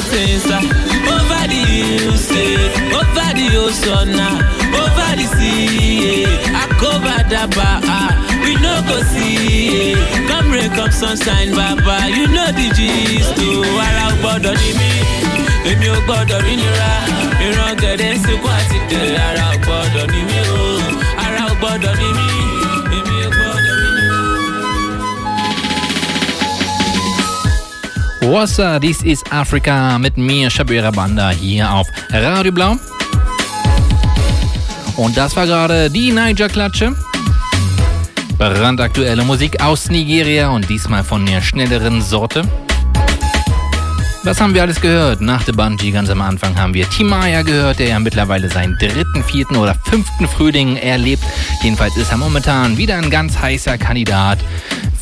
[0.00, 0.60] mountains, ah,
[1.12, 4.40] over the hills, eh, over the ocean, ah,
[4.80, 6.24] over the sea.
[6.24, 8.12] eh, Akobadaba, ah,
[8.44, 9.92] we no go see.
[9.92, 13.34] eh, Come rain, come sunshine, baba, you know the gist.
[13.38, 14.90] Oh, ara ò gbọ́dọ̀ ní mí,
[15.70, 16.90] èmi ò gbọ́dọ̀ rí nira.
[17.46, 17.72] Ìran
[18.14, 20.64] ń sunkún àti dé ara ò gbọ́dọ̀ ní mí o
[21.24, 21.54] ara ò
[22.00, 22.28] ní mí
[28.30, 32.76] Wassa, dies ist Afrika mit mir, Shabira Banda, hier auf Radio Blau.
[34.96, 36.94] Und das war gerade die Niger-Klatsche.
[38.38, 42.44] Brandaktuelle Musik aus Nigeria und diesmal von der schnelleren Sorte.
[44.22, 45.20] Was haben wir alles gehört?
[45.20, 49.24] Nach der Bungee ganz am Anfang haben wir Timaya gehört, der ja mittlerweile seinen dritten,
[49.24, 51.24] vierten oder fünften Frühling erlebt.
[51.62, 54.38] Jedenfalls ist er momentan wieder ein ganz heißer Kandidat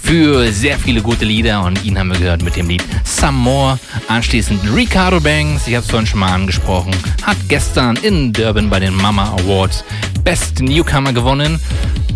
[0.09, 3.79] für sehr viele gute Lieder und ihn haben wir gehört mit dem Lied Some More.
[4.09, 8.81] Anschließend Ricardo Banks, ich habe es vorhin schon mal angesprochen, hat gestern in Durban bei
[8.81, 9.85] den Mama Awards
[10.25, 11.61] Best Newcomer gewonnen.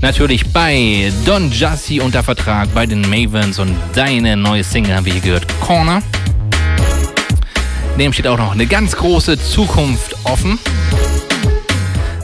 [0.01, 5.13] Natürlich bei Don Jassi unter Vertrag bei den Mavens und deine neue Single haben wir
[5.13, 6.03] hier gehört, Corner.
[7.99, 10.59] Dem steht auch noch eine ganz große Zukunft offen.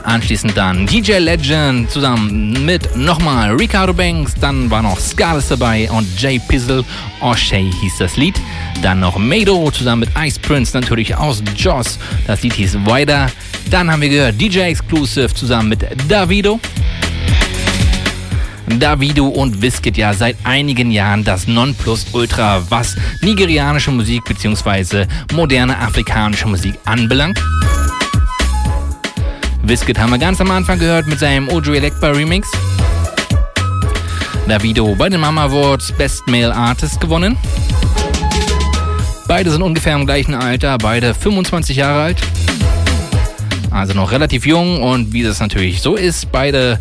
[0.08, 4.32] Anschließend dann DJ Legend zusammen mit nochmal Ricardo Banks.
[4.40, 6.82] Dann war noch Scarlett dabei und Jay Pizzle.
[7.20, 8.40] O'Shea hieß das Lied.
[8.80, 11.98] Dann noch Mado zusammen mit Ice Prince natürlich aus Joss.
[12.26, 13.30] Das Lied hieß Weiter.
[13.70, 16.58] Dann haben wir gehört DJ Exclusive zusammen mit Davido.
[18.78, 25.04] Davido und Wizkid ja seit einigen Jahren das Nonplusultra, was nigerianische Musik bzw.
[25.34, 27.38] moderne afrikanische Musik anbelangt.
[29.68, 32.48] Wizkid haben wir ganz am Anfang gehört mit seinem Ojo Elekba Remix.
[34.48, 37.36] Davido bei den Mama Awards Best Male Artist gewonnen.
[39.26, 42.18] Beide sind ungefähr im gleichen Alter, beide 25 Jahre alt.
[43.70, 46.80] Also noch relativ jung und wie das natürlich so ist, beide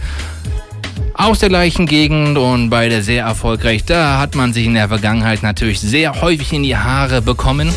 [1.14, 3.84] aus der gleichen Gegend und beide sehr erfolgreich.
[3.84, 7.70] Da hat man sich in der Vergangenheit natürlich sehr häufig in die Haare bekommen.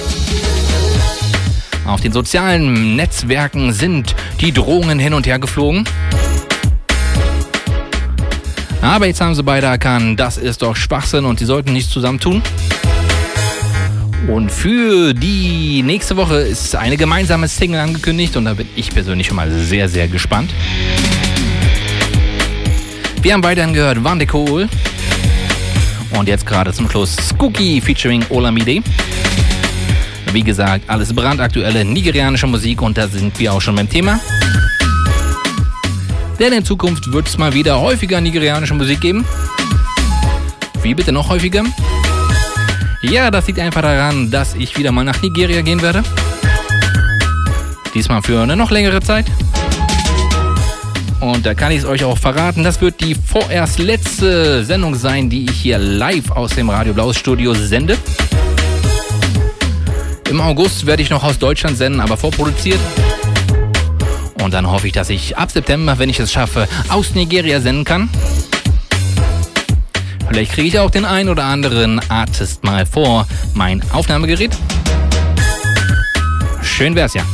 [1.91, 5.83] Auf den sozialen Netzwerken sind die Drohungen hin und her geflogen.
[8.81, 12.21] Aber jetzt haben sie beide erkannt, das ist doch Schwachsinn und sie sollten nichts zusammen
[12.21, 12.43] tun.
[14.29, 19.27] Und für die nächste Woche ist eine gemeinsame Single angekündigt und da bin ich persönlich
[19.27, 20.53] schon mal sehr, sehr gespannt.
[23.21, 24.69] Wir haben weiterhin gehört Van de Kool.
[26.13, 28.81] Und jetzt gerade zum Schluss Skooky featuring Olamide.
[30.33, 34.21] Wie gesagt, alles brandaktuelle nigerianische Musik und da sind wir auch schon beim Thema.
[36.39, 39.25] Denn in Zukunft wird es mal wieder häufiger nigerianische Musik geben.
[40.83, 41.65] Wie bitte noch häufiger?
[43.03, 46.03] Ja, das liegt einfach daran, dass ich wieder mal nach Nigeria gehen werde.
[47.93, 49.27] Diesmal für eine noch längere Zeit.
[51.19, 55.29] Und da kann ich es euch auch verraten, das wird die vorerst letzte Sendung sein,
[55.29, 57.99] die ich hier live aus dem Radio Blaues Studio sende.
[60.31, 62.79] Im August werde ich noch aus Deutschland senden, aber vorproduziert.
[64.41, 67.85] Und dann hoffe ich, dass ich ab September, wenn ich es schaffe, aus Nigeria senden
[67.85, 68.09] kann.
[70.29, 74.57] Vielleicht kriege ich auch den ein oder anderen Artist mal vor mein Aufnahmegerät.
[76.63, 77.25] Schön wär's ja.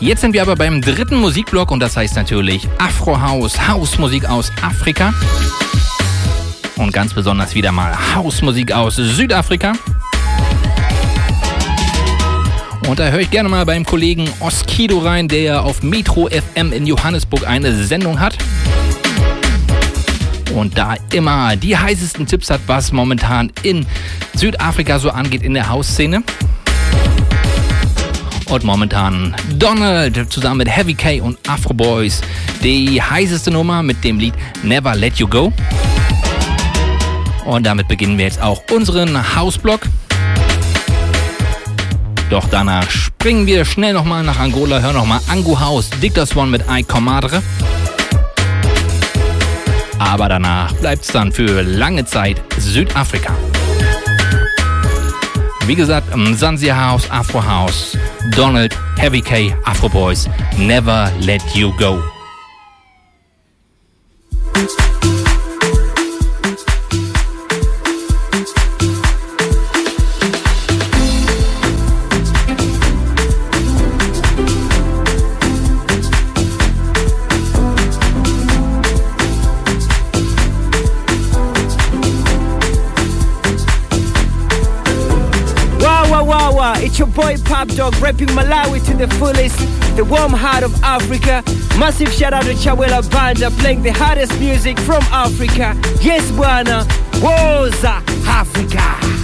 [0.00, 4.52] Jetzt sind wir aber beim dritten Musikblock und das heißt natürlich Afro House, Hausmusik aus
[4.60, 5.14] Afrika.
[6.76, 9.72] Und ganz besonders wieder mal Hausmusik aus Südafrika.
[12.86, 16.72] Und da höre ich gerne mal beim Kollegen Oskido rein, der ja auf Metro FM
[16.72, 18.36] in Johannesburg eine Sendung hat.
[20.54, 23.86] Und da immer die heißesten Tipps hat, was momentan in
[24.34, 26.22] Südafrika so angeht in der Hausszene.
[28.50, 32.20] Und momentan Donald zusammen mit Heavy K und Afro Boys.
[32.62, 35.52] Die heißeste Nummer mit dem Lied Never Let You Go.
[37.46, 39.80] Und damit beginnen wir jetzt auch unseren Hausblock.
[42.30, 46.64] Doch danach springen wir schnell nochmal nach Angola, hören nochmal Angu House, Dictas One mit
[46.68, 47.42] I Comadre.
[49.98, 53.34] Aber danach bleibt es dann für lange Zeit Südafrika.
[55.66, 57.96] Wie gesagt, Sansia House, Afro House,
[58.36, 62.02] Donald, Heavy K, Afro Boys, Never Let You Go.
[87.14, 89.58] Boy Pop Dog repping Malawi to the fullest.
[89.96, 91.42] The warm heart of Africa.
[91.78, 95.74] Massive shout out to Chawela Banda playing the hottest music from Africa.
[96.00, 96.84] Yes, Bwana.
[97.20, 99.23] Woza Africa.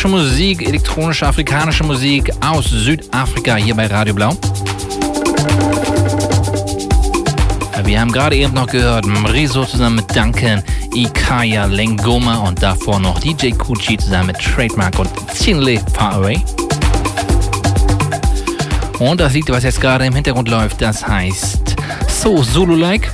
[0.00, 4.34] Elektronische Musik, elektronische afrikanische Musik aus Südafrika hier bei Radio Blau.
[7.84, 10.62] Wir haben gerade eben noch gehört, Mriso zusammen mit Duncan,
[10.94, 16.42] Ikaya Lengoma und davor noch DJ Kuchi zusammen mit Trademark und Chinle Far Away.
[19.00, 21.76] Und das Lied, was jetzt gerade im Hintergrund läuft, das heißt
[22.08, 23.12] So Zulu-like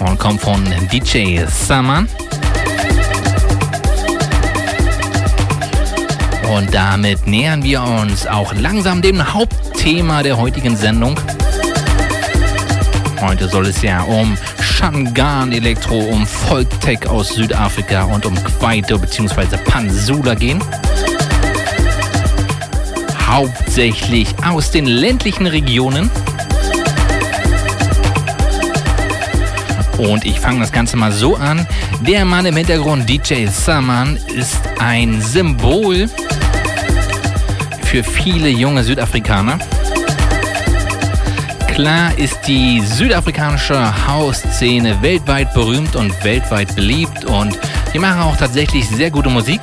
[0.00, 0.62] und kommt von
[0.92, 2.06] DJ Saman.
[6.48, 11.18] Und damit nähern wir uns auch langsam dem Hauptthema der heutigen Sendung.
[13.20, 19.56] Heute soll es ja um Shangan Elektro, um Folktech aus Südafrika und um Kwaito bzw.
[19.64, 20.62] Pansula gehen.
[23.26, 26.10] Hauptsächlich aus den ländlichen Regionen.
[29.98, 31.66] Und ich fange das Ganze mal so an.
[32.02, 36.08] Der Mann im Hintergrund, DJ Saman, ist ein Symbol
[37.88, 39.58] für viele junge Südafrikaner.
[41.68, 47.58] Klar ist die südafrikanische Hausszene weltweit berühmt und weltweit beliebt und
[47.94, 49.62] die machen auch tatsächlich sehr gute Musik.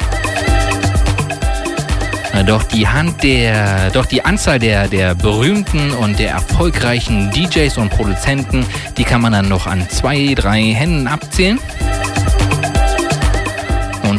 [2.47, 7.91] Doch die Hand der, doch die Anzahl der, der berühmten und der erfolgreichen DJs und
[7.91, 8.65] Produzenten,
[8.97, 11.59] die kann man dann noch an zwei, drei Händen abzählen.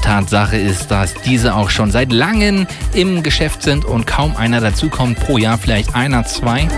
[0.06, 5.18] Tatsache ist, dass diese auch schon seit langem im Geschäft sind und kaum einer dazukommt.
[5.18, 6.68] Pro Jahr vielleicht einer, zwei.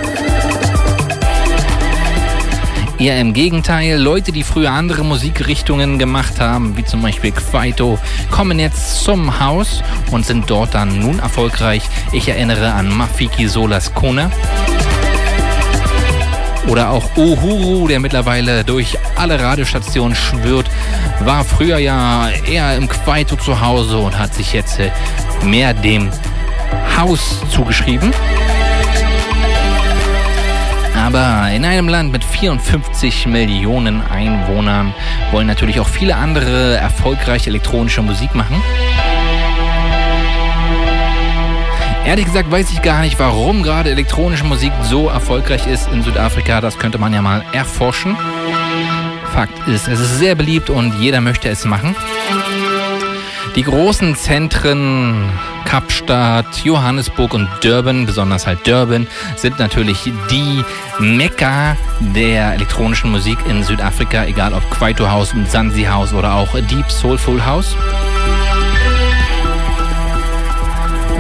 [2.99, 7.99] Eher im Gegenteil, Leute, die früher andere Musikrichtungen gemacht haben, wie zum Beispiel Kwaito,
[8.31, 11.83] kommen jetzt zum Haus und sind dort dann nun erfolgreich.
[12.13, 14.31] Ich erinnere an Mafiki Solas Kona.
[16.67, 20.67] Oder auch Uhuru, der mittlerweile durch alle Radiostationen schwirrt,
[21.21, 24.79] war früher ja eher im Kwaito zu Hause und hat sich jetzt
[25.45, 26.11] mehr dem
[26.97, 28.13] Haus zugeschrieben.
[30.95, 34.95] Aber in einem Land mit 54 Millionen Einwohnern
[35.31, 38.61] wollen natürlich auch viele andere erfolgreiche elektronische Musik machen.
[42.05, 46.61] Ehrlich gesagt weiß ich gar nicht, warum gerade elektronische Musik so erfolgreich ist in Südafrika.
[46.61, 48.17] Das könnte man ja mal erforschen.
[49.39, 51.95] Fakt ist, es ist sehr beliebt und jeder möchte es machen.
[53.55, 55.31] Die großen Zentren
[55.65, 60.65] Kapstadt, Johannesburg und Durban, besonders halt Durban, sind natürlich die
[60.99, 66.91] Mekka der elektronischen Musik in Südafrika, egal ob Kwaito House, Mzansi House oder auch Deep
[66.91, 67.77] Soulful House.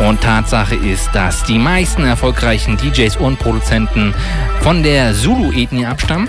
[0.04, 4.12] Und Tatsache ist, dass die meisten erfolgreichen DJs und Produzenten
[4.60, 6.28] von der Zulu-Ethnie abstammen.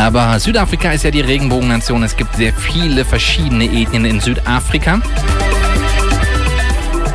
[0.00, 2.02] Aber Südafrika ist ja die Regenbogennation.
[2.02, 4.98] Es gibt sehr viele verschiedene Ethnien in Südafrika.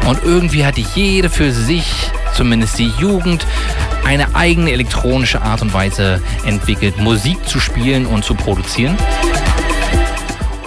[0.07, 3.47] Und irgendwie hatte jede für sich, zumindest die Jugend,
[4.05, 8.95] eine eigene elektronische Art und Weise entwickelt, Musik zu spielen und zu produzieren.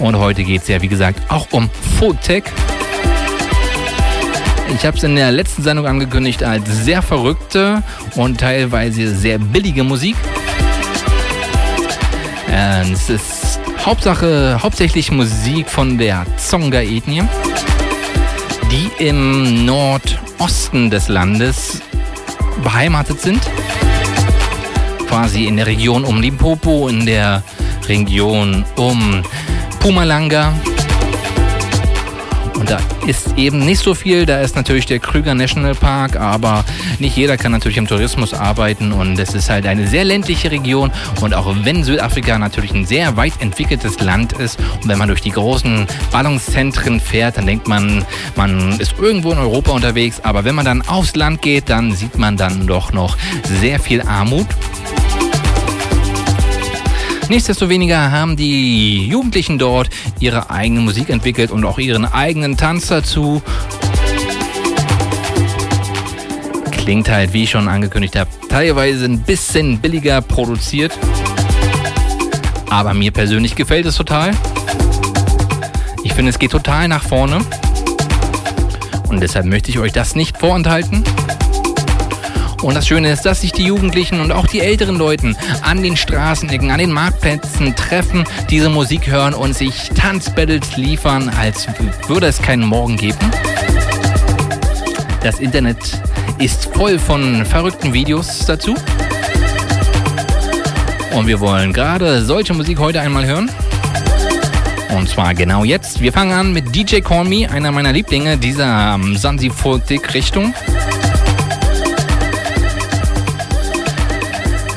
[0.00, 2.44] Und heute geht es ja, wie gesagt, auch um Folktech.
[4.74, 7.84] Ich habe es in der letzten Sendung angekündigt als sehr verrückte
[8.16, 10.16] und teilweise sehr billige Musik.
[12.50, 17.22] Äh, es ist Hauptsache, hauptsächlich Musik von der Zonga-Ethnie,
[18.70, 21.80] die im Nordosten des Landes
[22.62, 23.40] beheimatet sind.
[25.08, 27.42] Quasi in der Region um Limpopo, in der
[27.88, 29.22] Region um
[29.80, 30.52] Pumalanga.
[32.68, 34.26] Da ist eben nicht so viel.
[34.26, 36.66] Da ist natürlich der Krüger National Park, aber
[36.98, 40.92] nicht jeder kann natürlich im Tourismus arbeiten und es ist halt eine sehr ländliche Region.
[41.22, 45.22] Und auch wenn Südafrika natürlich ein sehr weit entwickeltes Land ist und wenn man durch
[45.22, 48.04] die großen Ballungszentren fährt, dann denkt man,
[48.36, 50.20] man ist irgendwo in Europa unterwegs.
[50.22, 54.02] Aber wenn man dann aufs Land geht, dann sieht man dann doch noch sehr viel
[54.02, 54.46] Armut.
[57.28, 63.42] Nichtsdestoweniger haben die Jugendlichen dort ihre eigene Musik entwickelt und auch ihren eigenen Tanz dazu.
[66.70, 70.98] Klingt halt, wie ich schon angekündigt habe, teilweise ein bisschen billiger produziert.
[72.70, 74.30] Aber mir persönlich gefällt es total.
[76.04, 77.40] Ich finde, es geht total nach vorne.
[79.08, 81.04] Und deshalb möchte ich euch das nicht vorenthalten.
[82.62, 85.96] Und das Schöne ist, dass sich die Jugendlichen und auch die älteren Leuten an den
[85.96, 91.68] Straßenecken, an den Marktplätzen treffen, diese Musik hören und sich Tanzbattles liefern, als
[92.08, 93.18] würde es keinen Morgen geben.
[95.22, 95.78] Das Internet
[96.38, 98.74] ist voll von verrückten Videos dazu.
[101.14, 103.50] Und wir wollen gerade solche Musik heute einmal hören.
[104.96, 106.00] Und zwar genau jetzt.
[106.00, 110.54] Wir fangen an mit DJ Call Me, einer meiner Lieblinge dieser ähm, Sansi Fultik Richtung.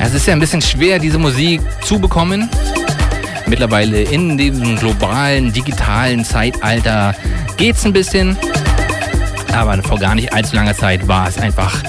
[0.04, 2.50] Es ist ja ein bisschen schwer, diese Musik zu bekommen.
[3.46, 7.14] Mittlerweile in diesem globalen, digitalen Zeitalter
[7.56, 8.36] geht's ein bisschen.
[9.52, 11.80] Aber vor gar nicht allzu langer Zeit war es einfach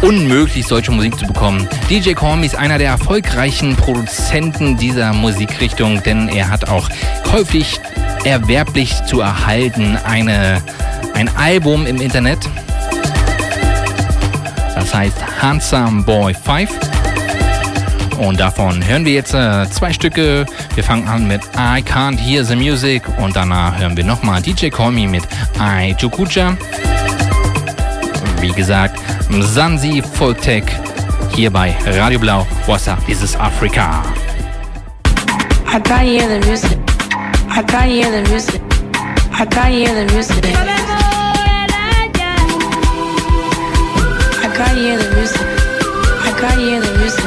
[0.00, 1.68] unmöglich, solche Musik zu bekommen.
[1.90, 6.88] DJ Cormy ist einer der erfolgreichen Produzenten dieser Musikrichtung, denn er hat auch
[7.30, 7.78] käuflich
[8.24, 10.62] erwerblich zu erhalten eine,
[11.12, 12.38] ein Album im Internet.
[14.74, 16.70] Das heißt Handsome Boy 5.
[18.18, 20.46] Und davon hören wir jetzt äh, zwei Stücke.
[20.74, 24.68] Wir fangen an mit I Can't Hear the Music und danach hören wir nochmal DJ
[24.68, 25.24] Call Me mit
[25.58, 26.56] I Chukucha.
[28.40, 30.64] Wie gesagt, Mzansi Voltec
[31.34, 32.46] hier bei Radio Blau.
[32.66, 34.02] Wasser, dieses Afrika.
[35.74, 36.78] I can't hear the music.
[37.48, 38.60] I can't hear the music.
[39.32, 40.44] I can't hear the music.
[44.42, 45.40] I can't hear the music.
[46.24, 47.21] I can't hear the music.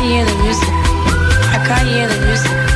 [0.00, 0.68] Can't hear the music.
[1.52, 2.69] I can't hear the music.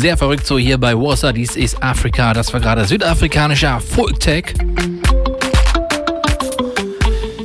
[0.00, 1.32] Sehr verrückt so hier bei Warsaw.
[1.32, 2.32] Dies ist Afrika.
[2.32, 4.54] Das war gerade südafrikanischer Folktech.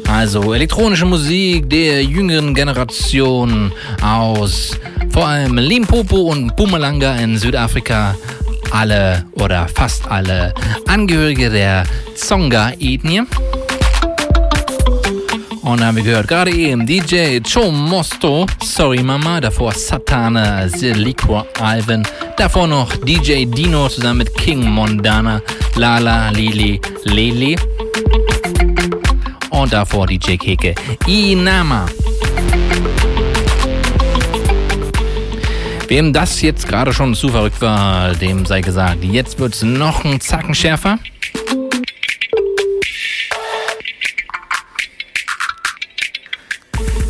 [0.07, 4.72] Also elektronische Musik der jüngeren Generation aus
[5.10, 8.15] vor allem Limpopo und Mpumalanga in Südafrika.
[8.72, 10.53] Alle oder fast alle
[10.88, 11.84] Angehörige der
[12.15, 13.23] Tsonga-Ethnie.
[15.61, 22.03] Und haben wir gehört, gerade eben DJ Chomosto, Sorry Mama, davor Satana, Zeliqua Alvin,
[22.38, 25.41] davor noch DJ Dino zusammen mit King Mondana,
[25.76, 27.56] Lala, Lili, Lele
[29.49, 30.76] und davor DJ Keke,
[31.07, 31.86] Inama.
[35.88, 40.20] Wem das jetzt gerade schon zu verrückt war, dem sei gesagt, jetzt wird's noch ein
[40.20, 40.98] Zacken schärfer.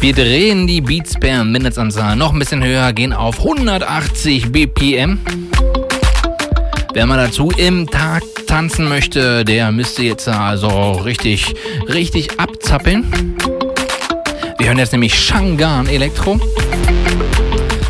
[0.05, 5.17] Wir drehen die Beats per Minutesanzahl noch ein bisschen höher, gehen auf 180 BPM.
[6.93, 11.55] Wer mal dazu im Tag tanzen möchte, der müsste jetzt also richtig,
[11.87, 13.35] richtig abzappeln.
[14.59, 16.39] Wir hören jetzt nämlich Shangan Elektro.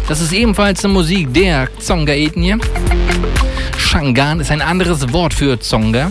[0.08, 2.56] Das ist ebenfalls eine Musik der Tsonga-Ethnie.
[3.78, 6.10] Shangan ist ein anderes Wort für Tsonga.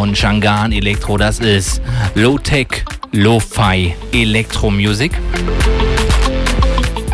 [0.00, 1.82] Und Shangan Elektro, das ist
[2.14, 2.68] Low-Tech,
[3.12, 5.12] Lo-Fi Elektromusik.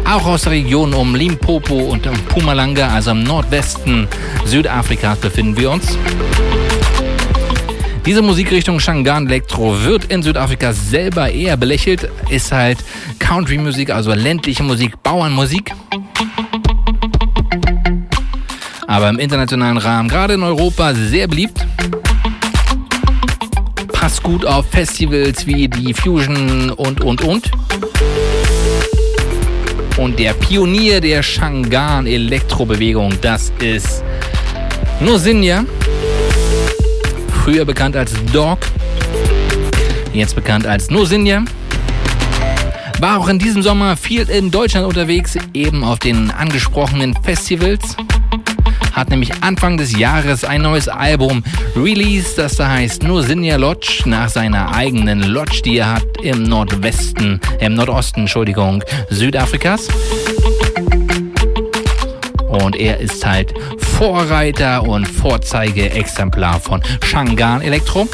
[0.04, 4.06] Auch aus der Region um Limpopo und um Pumalanga, also im Nordwesten
[4.44, 5.98] Südafrikas, befinden wir uns.
[8.06, 12.78] Diese Musikrichtung Shangan Elektro wird in Südafrika selber eher belächelt, ist halt
[13.18, 15.72] Country-Musik, also ländliche Musik, Bauernmusik.
[18.86, 21.66] Aber im internationalen Rahmen, gerade in Europa, sehr beliebt
[24.06, 27.50] passt gut auf Festivals wie die Fusion und, und, und.
[29.96, 34.04] Und der Pionier der Shangan Elektrobewegung, das ist
[35.00, 35.64] Nosinja.
[37.42, 38.60] Früher bekannt als Dog,
[40.12, 41.42] jetzt bekannt als Nosinja.
[43.00, 47.96] War auch in diesem Sommer viel in Deutschland unterwegs, eben auf den angesprochenen Festivals
[48.97, 51.44] hat nämlich Anfang des Jahres ein neues Album
[51.77, 57.39] released, das da heißt Nosinja Lodge, nach seiner eigenen Lodge, die er hat im Nordwesten,
[57.60, 59.89] im Nordosten, Entschuldigung, Südafrikas.
[62.48, 63.52] Und er ist halt
[63.98, 68.09] Vorreiter und Vorzeigeexemplar von Shangan Elektro.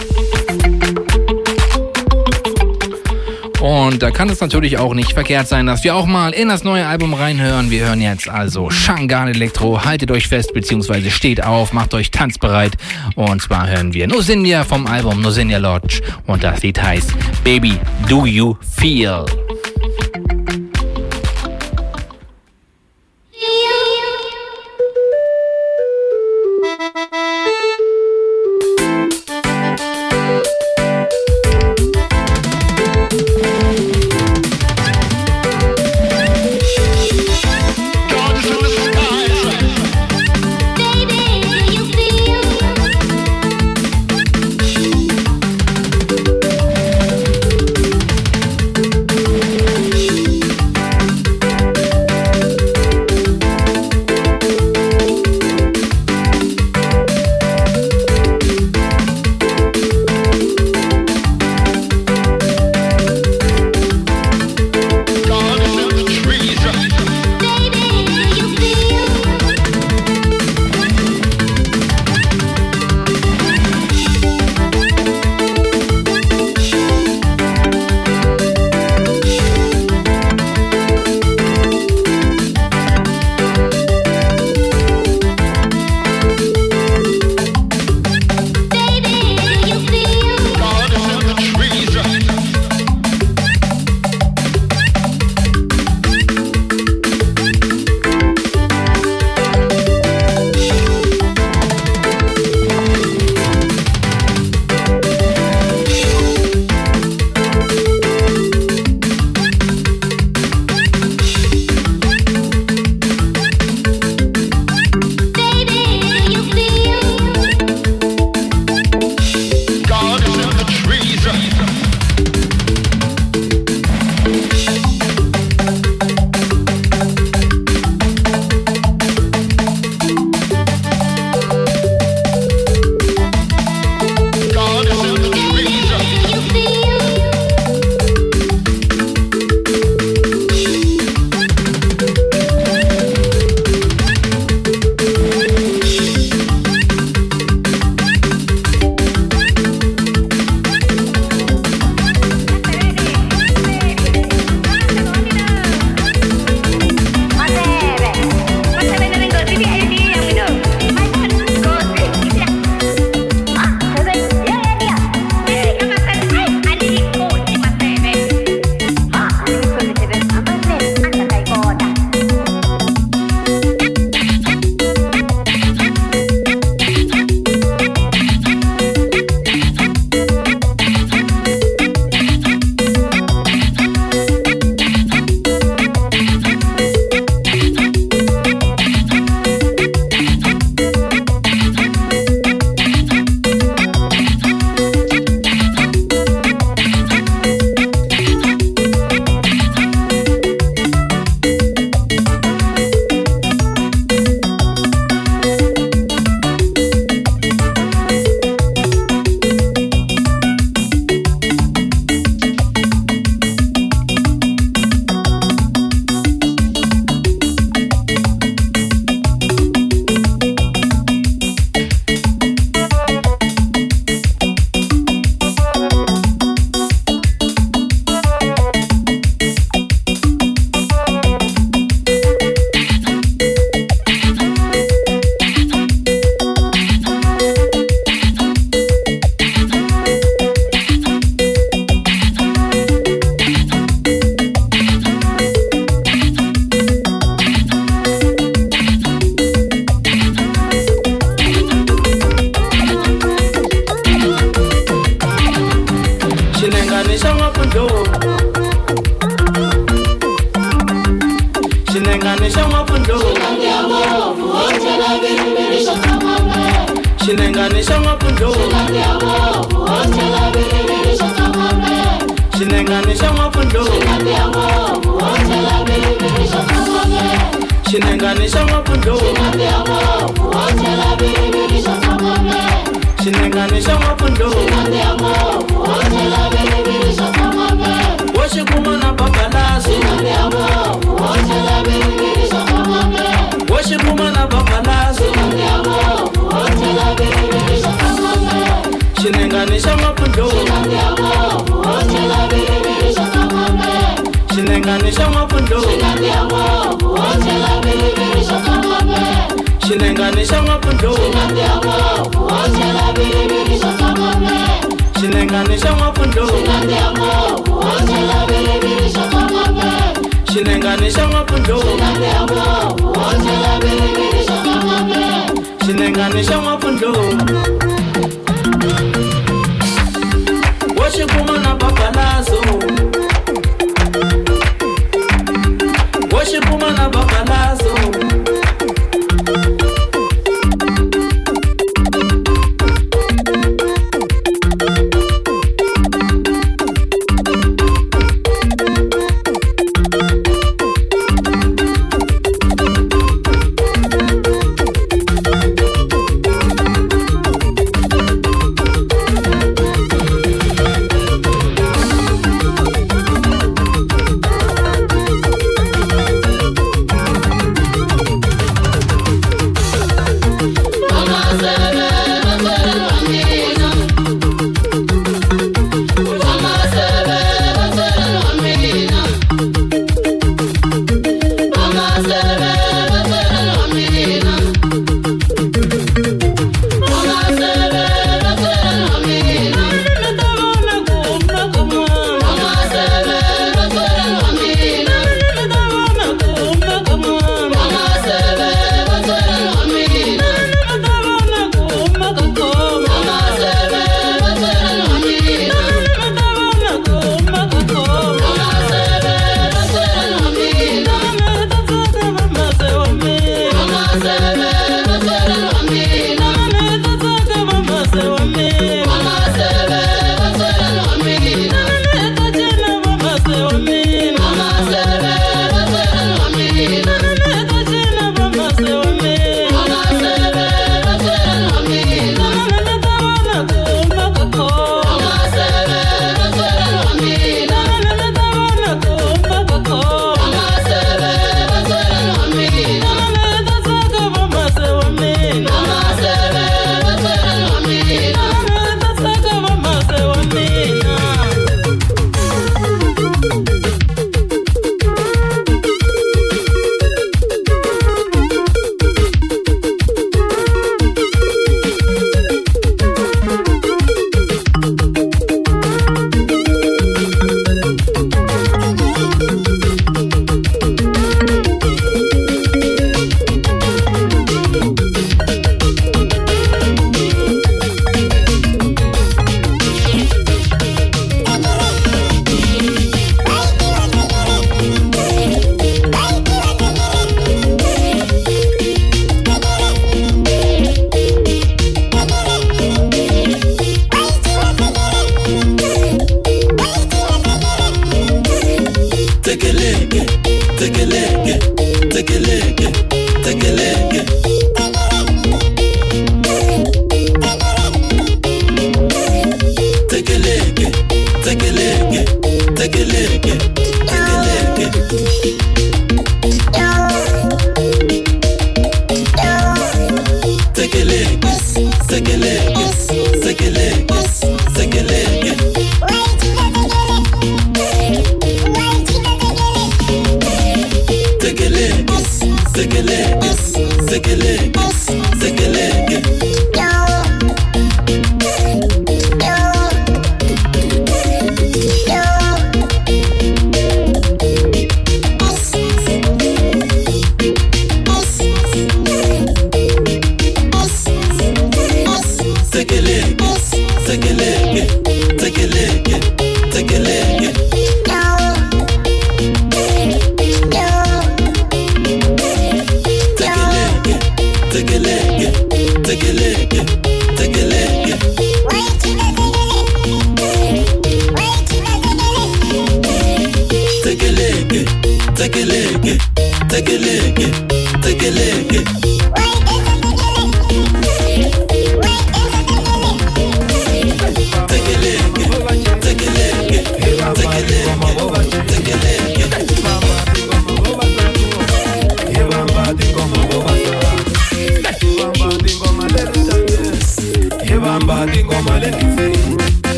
[3.62, 6.64] Und da kann es natürlich auch nicht verkehrt sein, dass wir auch mal in das
[6.64, 7.70] neue Album reinhören.
[7.70, 9.84] Wir hören jetzt also Shangan Elektro.
[9.84, 12.72] Haltet euch fest, beziehungsweise steht auf, macht euch tanzbereit.
[13.14, 16.02] Und zwar hören wir Nosinja vom Album Nosinja Lodge.
[16.26, 17.14] Und das Lied heißt
[17.44, 17.78] Baby,
[18.08, 19.26] Do You Feel?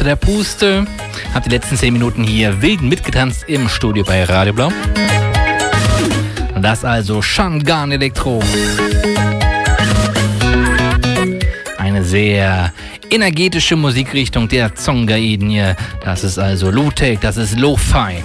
[0.00, 0.86] Aus der Puste.
[1.34, 4.72] Hab die letzten 10 Minuten hier wild mitgetanzt im Studio bei Radio Blau.
[6.60, 8.40] Das also Shangan Elektro.
[11.78, 12.72] Eine sehr
[13.10, 15.76] energetische Musikrichtung der Zongaiden hier.
[16.02, 18.22] Das ist also Low-Tech, das ist Lo-Fi.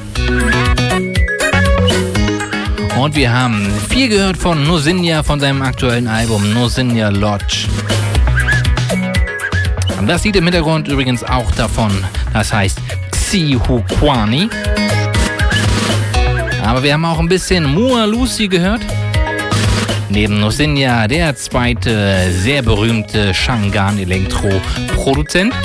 [2.98, 7.68] Und wir haben viel gehört von Nosinja von seinem aktuellen Album Nosinja Lodge.
[10.06, 11.91] Und das Lied im Hintergrund übrigens auch davon.
[12.32, 12.77] Das heißt
[13.10, 14.49] Xihuquani.
[16.64, 18.82] Aber wir haben auch ein bisschen Mua Lucy gehört.
[20.10, 24.52] Neben Nosinja der zweite sehr berühmte Shangan Elektro
[24.94, 25.56] Produzent.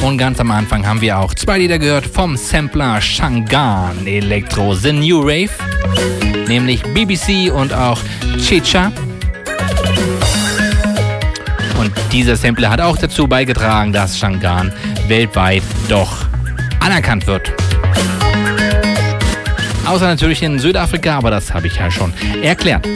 [0.00, 4.92] Und ganz am Anfang haben wir auch zwei Lieder gehört vom Sampler Shangan Electro The
[4.92, 5.50] New Rave,
[6.46, 7.98] nämlich BBC und auch
[8.38, 8.92] Chicha.
[12.14, 14.72] Dieser Sampler hat auch dazu beigetragen, dass Shangan
[15.08, 16.26] weltweit doch
[16.78, 17.52] anerkannt wird.
[19.84, 22.86] Außer natürlich in Südafrika, aber das habe ich ja schon erklärt.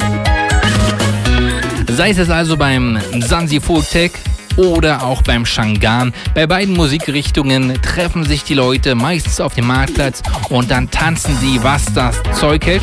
[1.88, 2.96] Sei es also beim
[3.26, 4.12] Zanzi Folk Tech
[4.56, 6.14] oder auch beim Shangan.
[6.32, 11.58] Bei beiden Musikrichtungen treffen sich die Leute meistens auf dem Marktplatz und dann tanzen sie,
[11.64, 12.82] was das Zeug hält.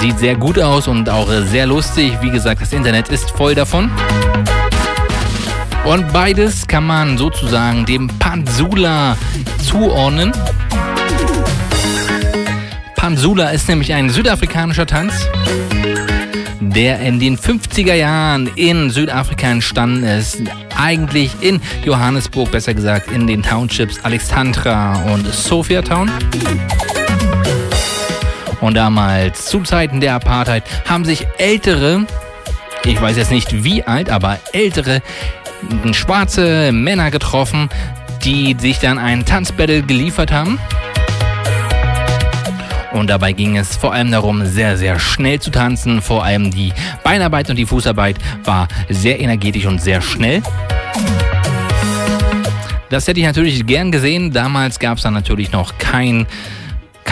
[0.00, 2.12] Sieht sehr gut aus und auch sehr lustig.
[2.20, 3.90] Wie gesagt, das Internet ist voll davon.
[5.84, 9.16] Und beides kann man sozusagen dem Panzula
[9.64, 10.32] zuordnen.
[12.96, 15.28] Panzula ist nämlich ein südafrikanischer Tanz,
[16.60, 20.42] der in den 50er Jahren in Südafrika entstanden ist.
[20.76, 26.10] Eigentlich in Johannesburg, besser gesagt in den Townships Alexandra und Sophia Town.
[28.66, 32.04] Und damals, zu Zeiten der Apartheid, haben sich ältere,
[32.84, 35.02] ich weiß jetzt nicht wie alt, aber ältere
[35.92, 37.68] schwarze Männer getroffen,
[38.24, 40.58] die sich dann einen Tanzbattle geliefert haben.
[42.92, 46.02] Und dabei ging es vor allem darum, sehr, sehr schnell zu tanzen.
[46.02, 46.72] Vor allem die
[47.04, 50.42] Beinarbeit und die Fußarbeit war sehr energetisch und sehr schnell.
[52.88, 54.32] Das hätte ich natürlich gern gesehen.
[54.32, 56.26] Damals gab es dann natürlich noch kein,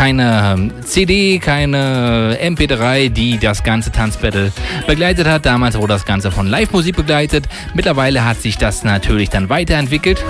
[0.04, 4.52] keine ähm, CD, keine MP3, die das ganze Tanzbattle
[4.86, 5.46] begleitet hat.
[5.46, 7.46] Damals wurde das Ganze von Live-Musik begleitet.
[7.72, 10.22] Mittlerweile hat sich das natürlich dann weiterentwickelt.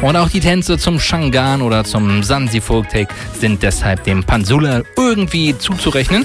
[0.00, 5.58] Und auch die Tänze zum Shangan oder zum Sansi Folktech sind deshalb dem Pansula irgendwie
[5.58, 6.24] zuzurechnen.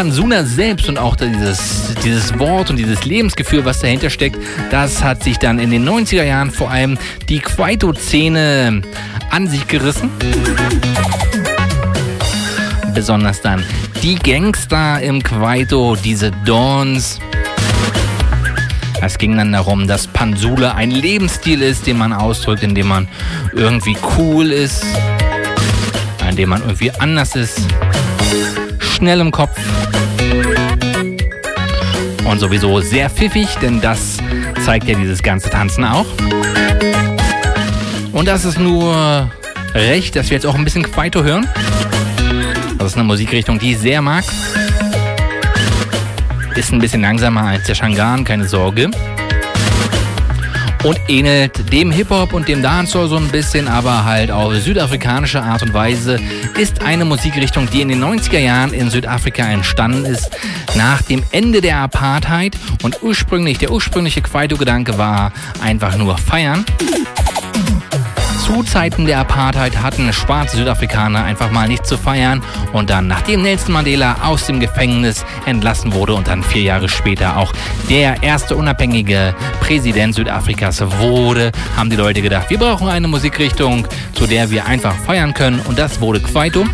[0.00, 4.38] Pansuna selbst und auch dieses, dieses Wort und dieses Lebensgefühl, was dahinter steckt,
[4.70, 6.96] das hat sich dann in den 90er Jahren vor allem
[7.28, 8.80] die Kwaito-Szene
[9.28, 10.08] an sich gerissen.
[12.94, 13.62] Besonders dann
[14.02, 17.18] die Gangster im Kwaito, diese Dawns.
[19.02, 23.06] Es ging dann darum, dass Pansula ein Lebensstil ist, den man ausdrückt, indem man
[23.52, 24.82] irgendwie cool ist,
[26.26, 27.60] indem man irgendwie anders ist,
[28.78, 29.58] schnell im Kopf
[32.30, 34.18] und sowieso sehr pfiffig, denn das
[34.64, 36.06] zeigt ja dieses ganze Tanzen auch.
[38.12, 39.28] Und das ist nur
[39.74, 41.48] recht, dass wir jetzt auch ein bisschen Kwaito hören.
[42.78, 44.24] Das ist eine Musikrichtung, die ich sehr mag.
[46.54, 48.90] Ist ein bisschen langsamer als der Shangan, keine Sorge.
[50.82, 55.62] Und ähnelt dem Hip-Hop und dem Dancehall so ein bisschen, aber halt auf südafrikanische Art
[55.62, 56.18] und Weise.
[56.58, 60.30] Ist eine Musikrichtung, die in den 90er Jahren in Südafrika entstanden ist,
[60.74, 62.56] nach dem Ende der Apartheid.
[62.82, 65.32] Und ursprünglich, der ursprüngliche Kwaito-Gedanke war
[65.62, 66.64] einfach nur feiern.
[68.50, 73.42] Zu Zeiten der Apartheid hatten schwarze Südafrikaner einfach mal nichts zu feiern und dann, nachdem
[73.42, 77.52] Nelson Mandela aus dem Gefängnis entlassen wurde und dann vier Jahre später auch
[77.88, 84.26] der erste unabhängige Präsident Südafrikas wurde, haben die Leute gedacht, wir brauchen eine Musikrichtung, zu
[84.26, 86.64] der wir einfach feiern können und das wurde Kwaito.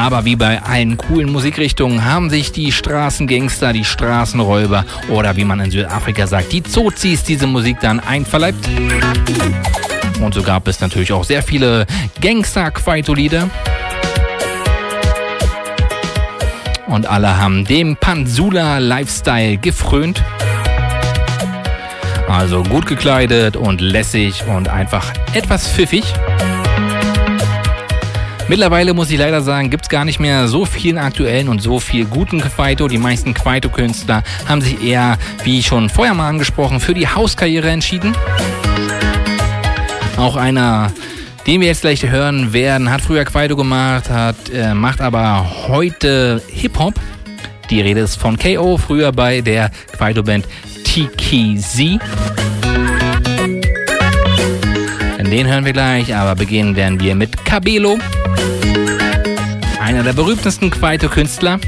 [0.00, 5.60] Aber wie bei allen coolen Musikrichtungen haben sich die Straßengangster, die Straßenräuber oder wie man
[5.60, 8.66] in Südafrika sagt, die Zozis diese Musik dann einverleibt.
[10.22, 11.86] Und so gab es natürlich auch sehr viele
[12.22, 13.50] Gangster-Kwaito-Lieder.
[16.86, 20.24] Und alle haben dem Pansula-Lifestyle gefrönt.
[22.26, 26.04] Also gut gekleidet und lässig und einfach etwas pfiffig.
[28.50, 31.78] Mittlerweile muss ich leider sagen, gibt es gar nicht mehr so vielen aktuellen und so
[31.78, 32.88] viel guten Kwaito.
[32.88, 38.12] Die meisten Kwaito-Künstler haben sich eher, wie schon vorher mal angesprochen, für die Hauskarriere entschieden.
[40.16, 40.90] Auch einer,
[41.46, 46.42] den wir jetzt gleich hören werden, hat früher Kwaito gemacht, hat, äh, macht aber heute
[46.48, 46.94] Hip-Hop.
[47.70, 50.44] Die Rede ist von KO, früher bei der Kwaito-Band
[50.82, 52.00] Tiki Z.
[55.30, 58.00] Den hören wir gleich, aber beginnen werden wir mit Cabelo
[59.80, 61.58] einer der berühmtesten Kwaito-Künstler.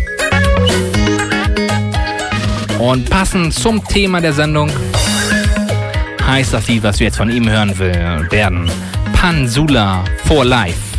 [2.79, 4.71] Und passend zum Thema der Sendung
[6.27, 8.71] heißt das Lied, was wir jetzt von ihm hören werden,
[9.13, 10.92] Pansula for Life.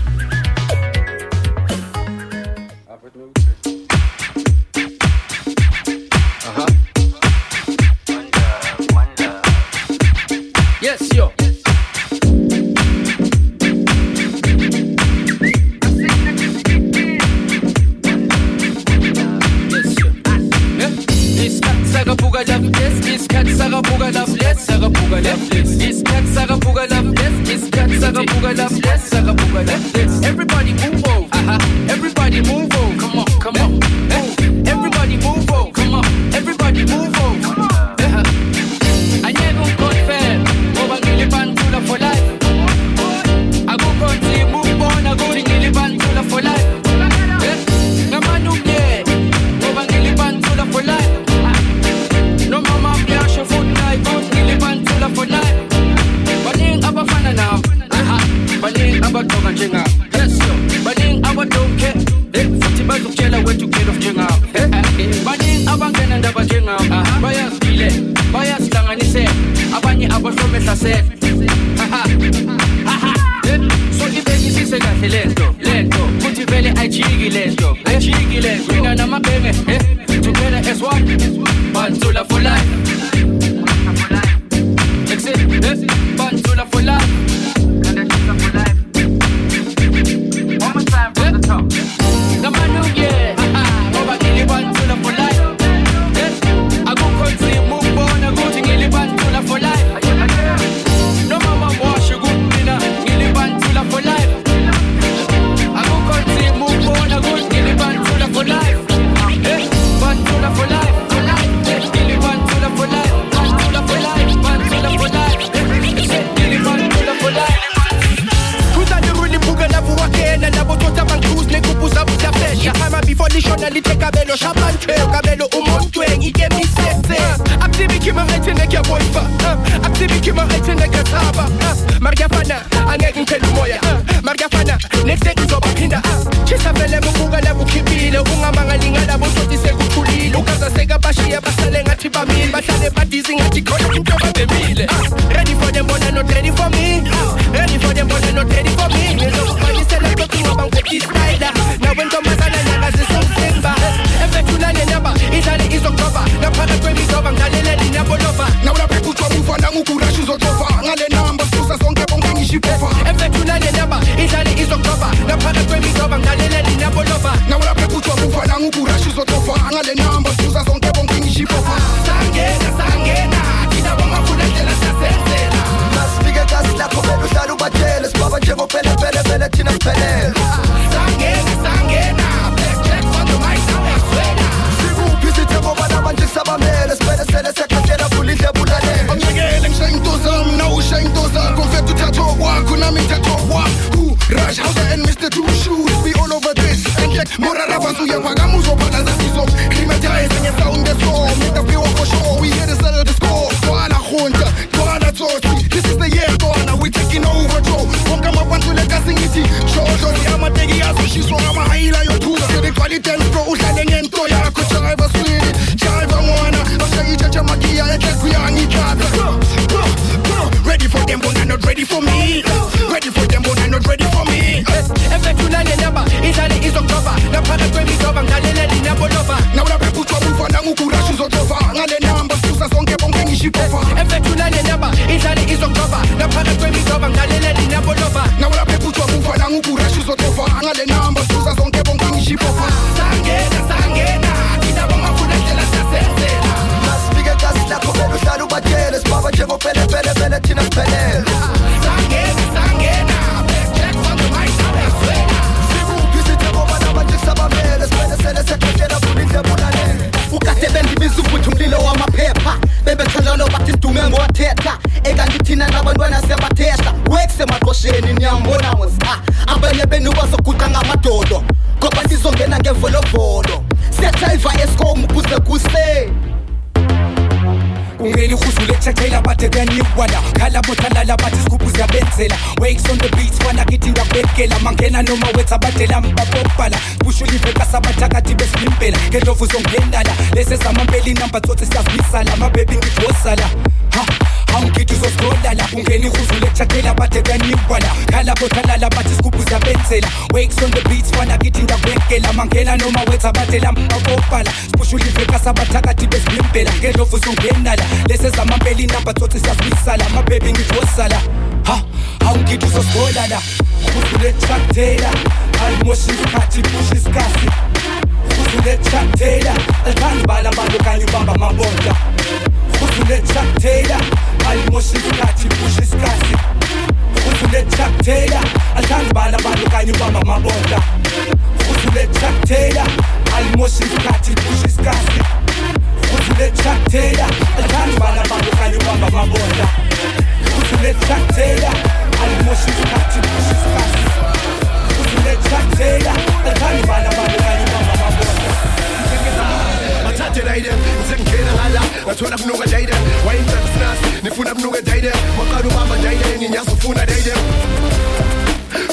[354.34, 357.34] sifuna kunuke dayide waqala ubamba dayide ngiyazufuna dayide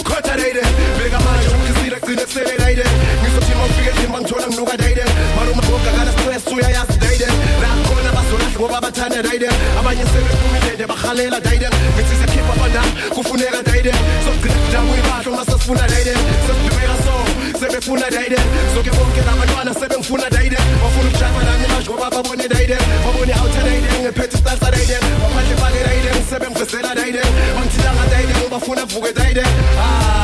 [0.04, 0.62] khotha dayide
[0.98, 2.84] beka manje ukukhisile gcine kusele dayide
[3.22, 5.04] ngizothima ufike thimba ngithola nginuka dayide
[5.36, 7.26] maluma ogakala stress uyayazi dayide
[7.62, 9.48] lakhona bazolahla ngoba bathanda dayide
[9.78, 13.92] abanye sebefumilede bahalela dayide ngithi sikhipha abandam kufuneka dayide
[14.24, 16.14] sokugcina kudamu ibahlo uma sesifuna dayide
[16.46, 17.14] sesidubeka so
[17.60, 18.38] sebefuna dayide
[18.74, 23.32] zonke bonke labantwana sebengifuna dayide bafuna ukujaba nami manje ngoba babone dayide babone
[26.66, 27.20] Seladeide
[27.60, 29.42] Und sie over Deide, aber von I died Deide
[29.78, 30.19] Ah.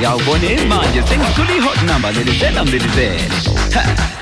[0.00, 4.15] Ya bone manje sing kuli hot number little bit little bit.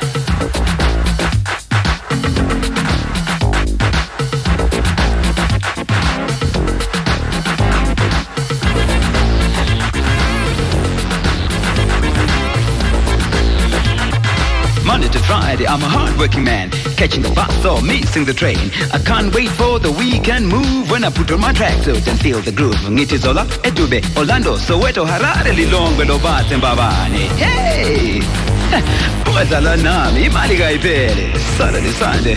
[15.55, 16.69] Friday, I'm a hard-working man,
[16.99, 18.59] catching the bus or missing the train.
[18.93, 22.41] I can't wait for the weekend move when I put on my tracksuit and feel
[22.41, 22.75] the groove.
[22.75, 27.31] It is Ngitizola, Edube, Orlando, Soweto, Harare, Lilongwe, Lobatse, Mbabane.
[27.39, 28.19] Hey!
[29.25, 31.39] Bwadlala nami, imali kayiphele.
[31.57, 32.35] Saturday, Sunday,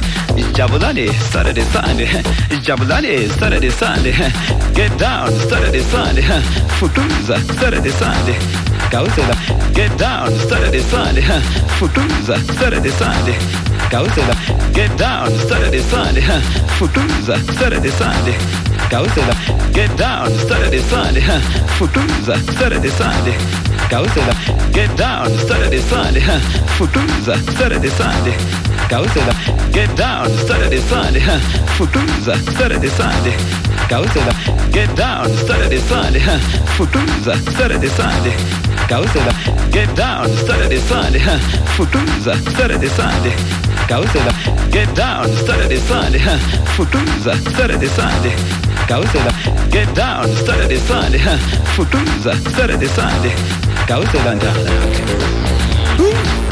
[0.54, 2.06] jabulani, Saturday, Sunday,
[2.66, 4.12] jabulani, Saturday, Sunday.
[4.76, 6.22] Get down, Saturday, Sunday,
[6.78, 8.68] futuza, Saturday, Sunday.
[8.92, 9.36] Kausela,
[9.74, 11.22] get down, Saturday, Sunday,
[11.78, 13.38] futuza, Saturday, Sunday.
[13.92, 14.34] Kausela,
[14.74, 16.22] get down, Saturday, Sunday,
[16.78, 18.34] futuza, Saturday, Sunday.
[18.90, 19.34] Kausela,
[19.74, 21.22] get down, Saturday, Sunday,
[21.78, 23.38] futuza, Saturday, Sunday.
[23.92, 24.34] Kausela,
[24.74, 26.22] get down, Saturday, Sunday,
[26.78, 28.34] futuza, Saturday, Sunday.
[28.90, 29.34] Kausela,
[29.72, 31.22] get down, Saturday, Sunday,
[31.78, 33.38] futuza, Saturday, Sunday.
[33.88, 34.34] Kausela,
[34.72, 36.22] get down, Saturday, Sunday,
[36.76, 38.67] futuza, Saturday, Sunday.
[38.88, 39.34] Kausela,
[39.72, 41.20] get down, Saturday, Sunday,
[41.76, 43.36] futuza, Saturday, Sunday.
[43.90, 44.32] Kausela,
[44.72, 46.20] get down, Saturday, Sunday,
[46.76, 48.36] futuza, Saturday, Sunday.
[48.88, 49.32] Kausela,
[49.72, 51.20] get down, Saturday, Sunday,
[51.76, 53.36] futuza, Saturday, Sunday.
[53.88, 54.88] Kausela.
[55.98, 56.47] Somebody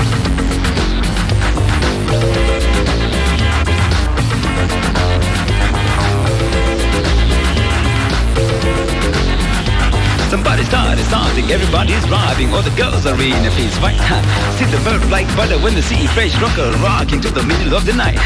[11.15, 13.99] something, everybody's driving, all the girls are in a piece, right?
[14.57, 17.85] See the bird like butter when they see fresh rocker rocking to the middle of
[17.85, 18.19] the night.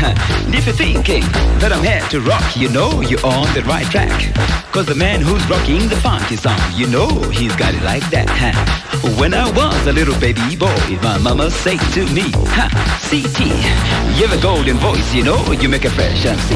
[0.57, 1.23] If you're thinking
[1.61, 4.17] that I'm here to rock, you know you're on the right track.
[4.73, 8.27] Cause the man who's rocking the funky song, you know he's got it like that.
[9.19, 12.25] When I was a little baby boy, my mama said to me,
[12.57, 12.69] huh,
[13.07, 13.39] CT,
[14.17, 16.55] you have a golden voice, you know, you make a fresh MC.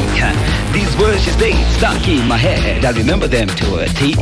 [0.73, 4.13] These words she stayed stuck in my head, I remember them to a T.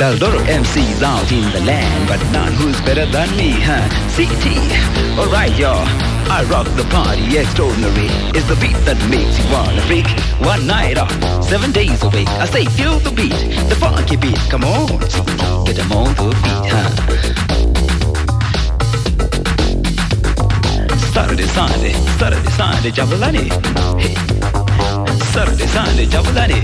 [0.00, 3.86] Are a MCs out in the land, but none who's better than me, huh?
[4.16, 4.46] CT.
[5.16, 5.86] Alright, y'all.
[6.28, 8.08] I rock the party extraordinary.
[8.34, 10.08] It's the beat that makes you wanna freak.
[10.44, 11.12] One night off,
[11.44, 12.24] seven days away.
[12.26, 13.38] I say, feel the beat,
[13.68, 14.38] the funky beat.
[14.50, 14.88] Come on,
[15.66, 16.90] get them on the beat, huh?
[21.14, 23.46] Saturday, Sunday, Saturday, Sunday, Jabulani.
[24.00, 24.14] Hey.
[25.30, 26.60] Saturday, Sunday, Jabulani.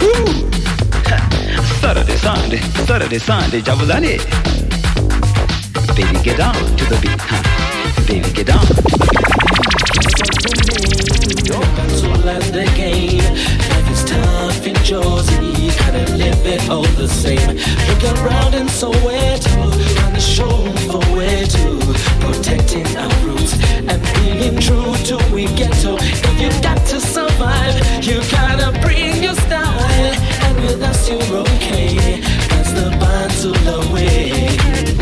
[0.00, 0.52] Woo!
[1.82, 4.16] Saturday, Sunday, Saturday, Sunday, Jabulani.
[5.96, 8.06] Baby, get down to the beat, huh?
[8.06, 8.64] Baby, get down.
[12.40, 13.18] to the game.
[13.18, 17.56] Life is tough in Jersey, gotta live it all the same.
[17.88, 19.50] Look around in Soweto,
[20.04, 20.54] on the show
[20.86, 21.72] for where to.
[22.20, 23.54] Protecting our roots
[23.90, 25.96] and being true to we ghetto.
[25.98, 27.74] If you got to survive,
[28.06, 30.31] you gotta bring your style.
[30.62, 35.01] With us you're okay, that's the battle away.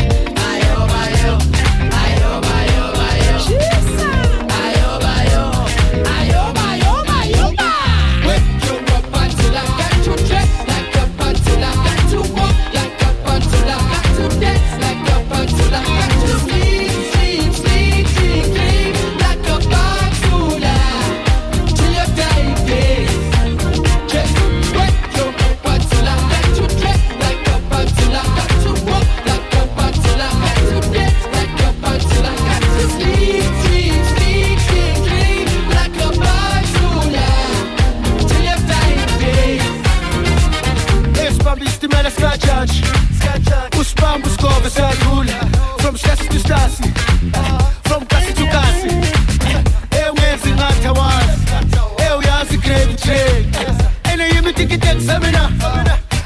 [55.05, 55.49] Semina,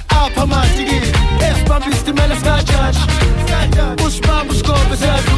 [0.10, 0.99] apa ma tigi,
[1.39, 2.97] espa bisti mela skajaç
[4.06, 5.35] Uçma buşko bezerdu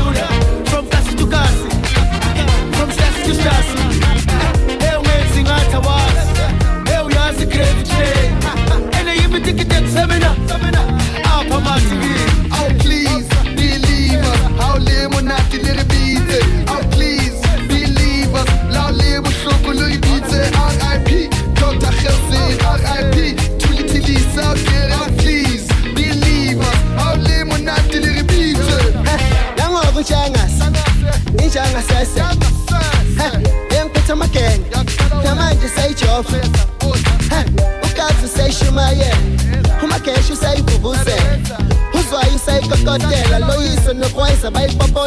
[43.03, 45.05] modèle Loïs ne croit ça va être pas bon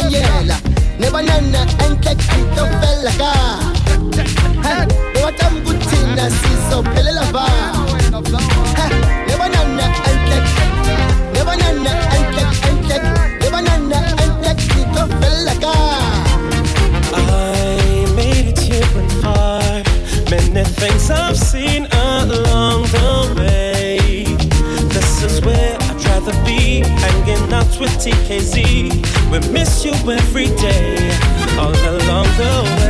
[0.98, 3.60] Ne banana un cake qui te fait la gare
[5.14, 7.79] Ne va t'emboutir la ciseau pelle la barre
[28.30, 28.62] TKZ.
[29.32, 30.94] We miss you every day,
[31.58, 32.89] all along the way.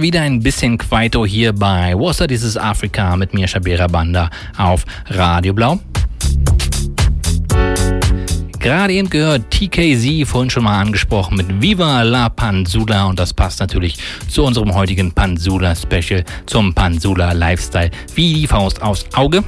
[0.00, 5.52] Wieder ein bisschen Quaito hier bei Wasser dieses Afrika mit mir Shabira Banda auf Radio
[5.52, 5.78] Blau.
[8.58, 13.60] Gerade eben gehört TKZ, vorhin schon mal angesprochen, mit Viva la Panzula und das passt
[13.60, 19.44] natürlich zu unserem heutigen Panzula Special, zum Panzula Lifestyle, wie die Faust aufs Auge.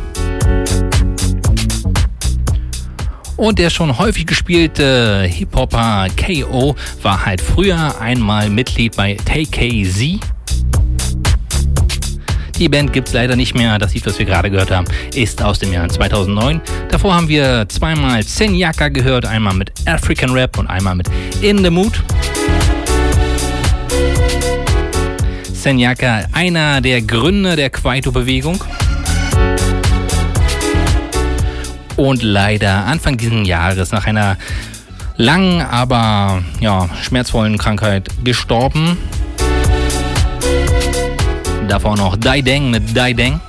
[3.39, 10.20] Und der schon häufig gespielte Hip-Hopper KO war halt früher einmal Mitglied bei TKZ.
[12.59, 13.79] Die Band gibt's leider nicht mehr.
[13.79, 16.61] Das Lied, was wir gerade gehört haben, ist aus dem Jahr 2009.
[16.91, 21.09] Davor haben wir zweimal Senyaka gehört, einmal mit African Rap und einmal mit
[21.41, 22.03] In the Mood.
[25.53, 28.62] Senyaka, einer der Gründer der Kwaito-Bewegung.
[31.97, 34.37] Und leider Anfang dieses Jahres nach einer
[35.16, 38.99] langen, aber ja, schmerzvollen Krankheit gestorben.
[41.73, 43.40] Davor noch Dai Deng mit Dai Deng.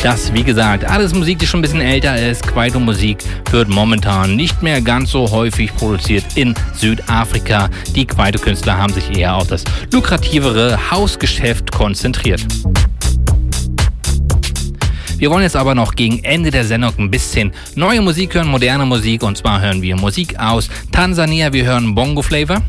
[0.00, 2.46] Das, wie gesagt, alles Musik, die schon ein bisschen älter ist.
[2.46, 3.18] Kwaito-Musik
[3.50, 7.68] wird momentan nicht mehr ganz so häufig produziert in Südafrika.
[7.96, 12.46] Die Kwaito-Künstler haben sich eher auf das lukrativere Hausgeschäft konzentriert.
[15.18, 18.86] Wir wollen jetzt aber noch gegen Ende der Sendung ein bisschen neue Musik hören, moderne
[18.86, 19.24] Musik.
[19.24, 21.52] Und zwar hören wir Musik aus Tansania.
[21.52, 22.62] Wir hören Bongo Flavor.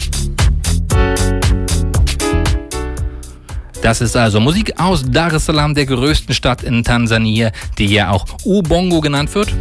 [3.81, 8.11] Das ist also Musik aus Dar es Salaam, der größten Stadt in Tansania, die ja
[8.11, 9.51] auch Ubongo genannt wird.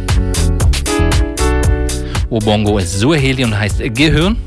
[2.29, 4.37] Ubongo ist Suaheli und heißt Gehirn.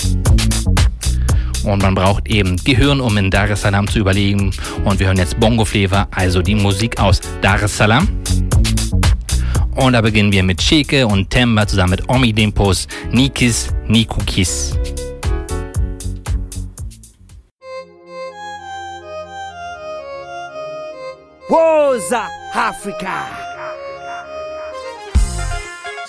[1.64, 4.52] Und man braucht eben Gehirn, um in Dar es Salaam zu überleben.
[4.84, 8.08] Und wir hören jetzt Bongo Flavor, also die Musik aus Dar es Salaam.
[9.74, 14.78] Und da beginnen wir mit Cheke und Temba zusammen mit Omi Dimpos, Nikis, Nikukis.
[21.54, 23.14] Woza Africa.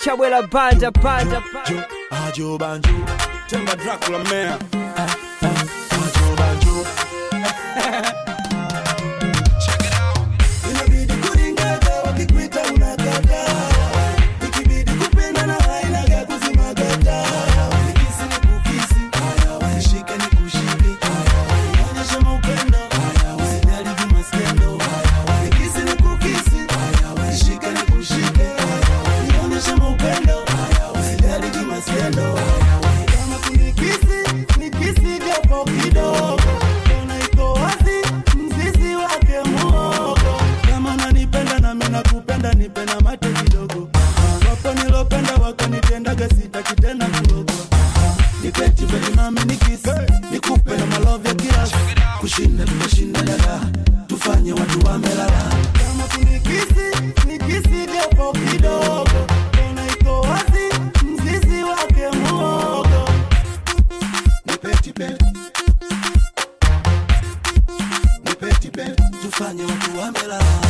[0.04, 1.44] chabwela banda banda.
[2.12, 2.90] Ajo banjo,
[3.48, 4.60] Temba Dracula man.
[6.02, 8.12] Ajo banjo.
[46.26, 47.54] wewe sitaki tena kurogwa
[48.44, 49.16] nipeti beli
[49.46, 49.90] nikisi
[50.32, 50.86] nikupe na
[51.36, 51.76] kiasi
[52.20, 52.66] kushinda
[53.22, 53.60] dada.
[54.08, 55.44] Tufanye watu wamelala.
[55.74, 56.24] Kama
[57.28, 59.28] nikisi japo kidogo.
[59.70, 59.84] Ona
[60.22, 63.10] wazi mzizi wake muogo
[64.46, 65.26] nipeti beli
[68.26, 70.65] nipeti beli tufanye watu wamelala.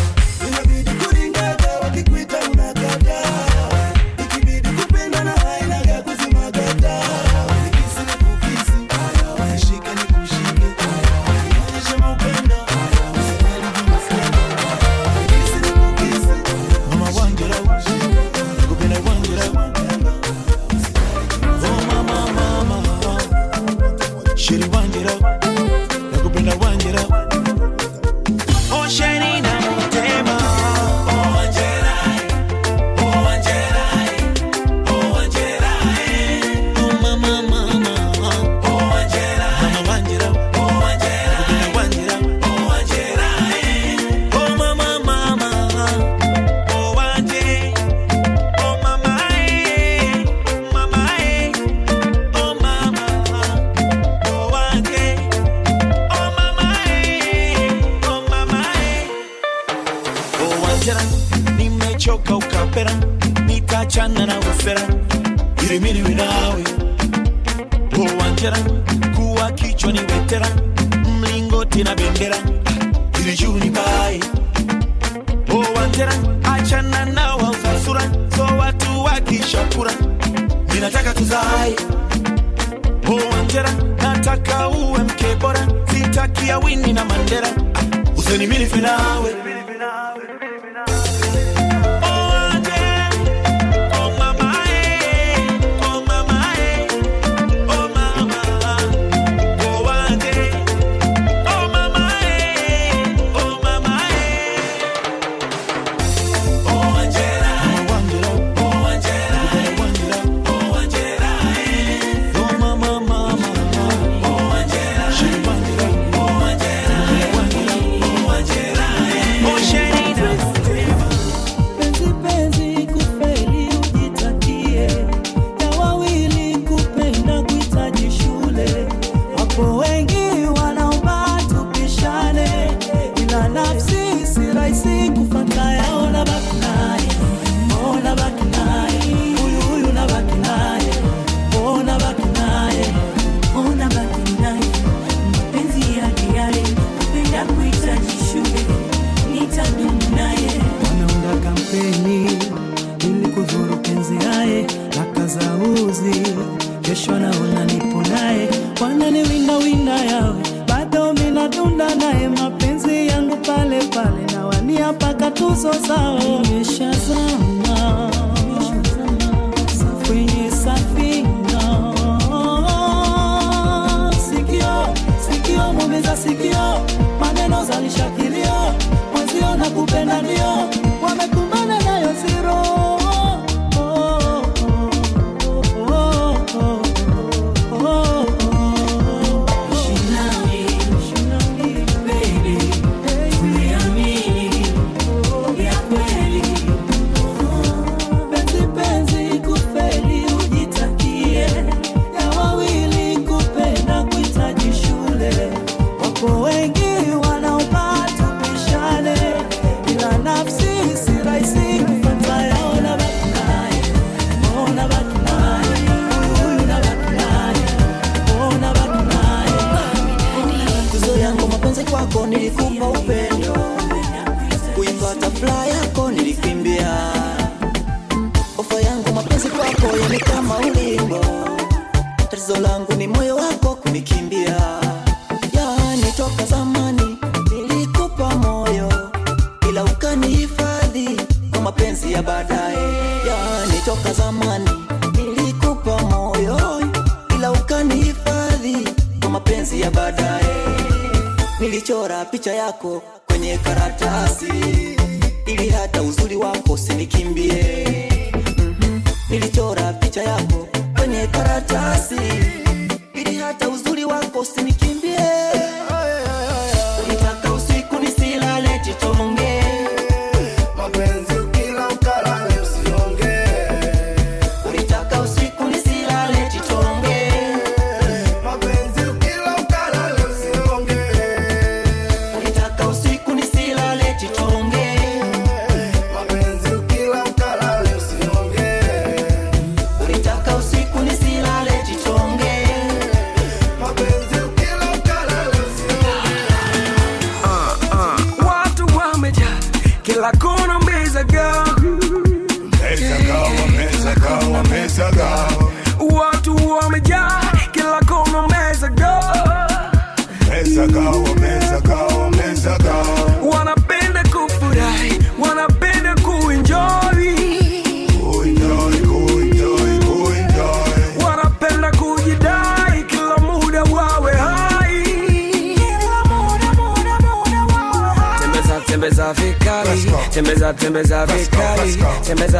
[264.15, 265.54] Baba Costa nikimbie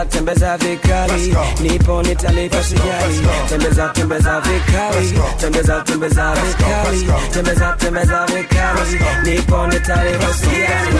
[0.09, 1.35] tembeza vikali.
[1.61, 3.19] Nipo nitalipa sijali.
[3.49, 5.19] tembeza tembeza vikali.
[5.39, 7.07] tembeza tembeza vikali.
[7.33, 8.99] tembeza tembeza vikali.
[9.23, 10.99] Nipo nitalipa sijali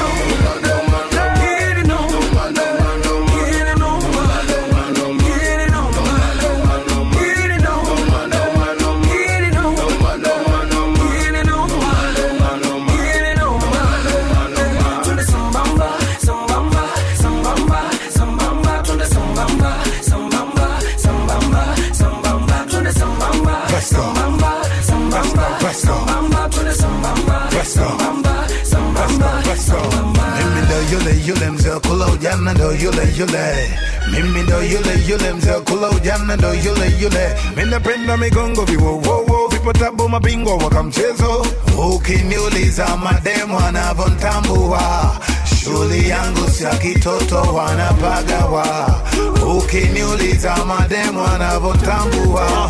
[31.36, 33.70] yule mzee kula ujana ndo yule yule.
[34.12, 37.36] Mimi ndo yule yule mzee kula ujana ndo yule yule.
[37.56, 41.46] Minapenda migongo viwowowo vipotabo mabingwa waka mchezo
[41.96, 45.12] ukiniuliza mademu anavontambua
[45.64, 48.66] shuli yangu sia kitoto wanapagawa.
[49.58, 52.70] Ukiniuliza mademu anavontambua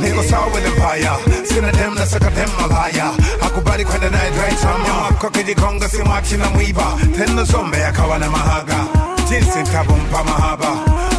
[0.00, 1.16] Niko sawa wele mbaya
[1.48, 3.10] Sina dem na saka dem malaya
[3.58, 6.98] Hakubali kwenda naye dry chama Wako kijikonga simwachi na mwiba.
[7.16, 8.86] Tena zombe akawa na mahaga.
[9.28, 10.66] Jinsi nitavompa mahaba.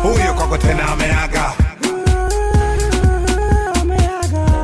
[0.03, 1.51] Huyo kwako tena ameaga.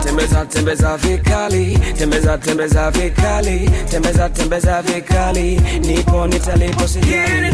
[0.03, 1.80] Tembeza tembeza vikali.
[1.97, 3.69] Tembeza tembeza vikali.
[3.91, 5.56] Tembeza tembeza vikali.
[5.80, 7.52] Nipo nitalipo sijali Ile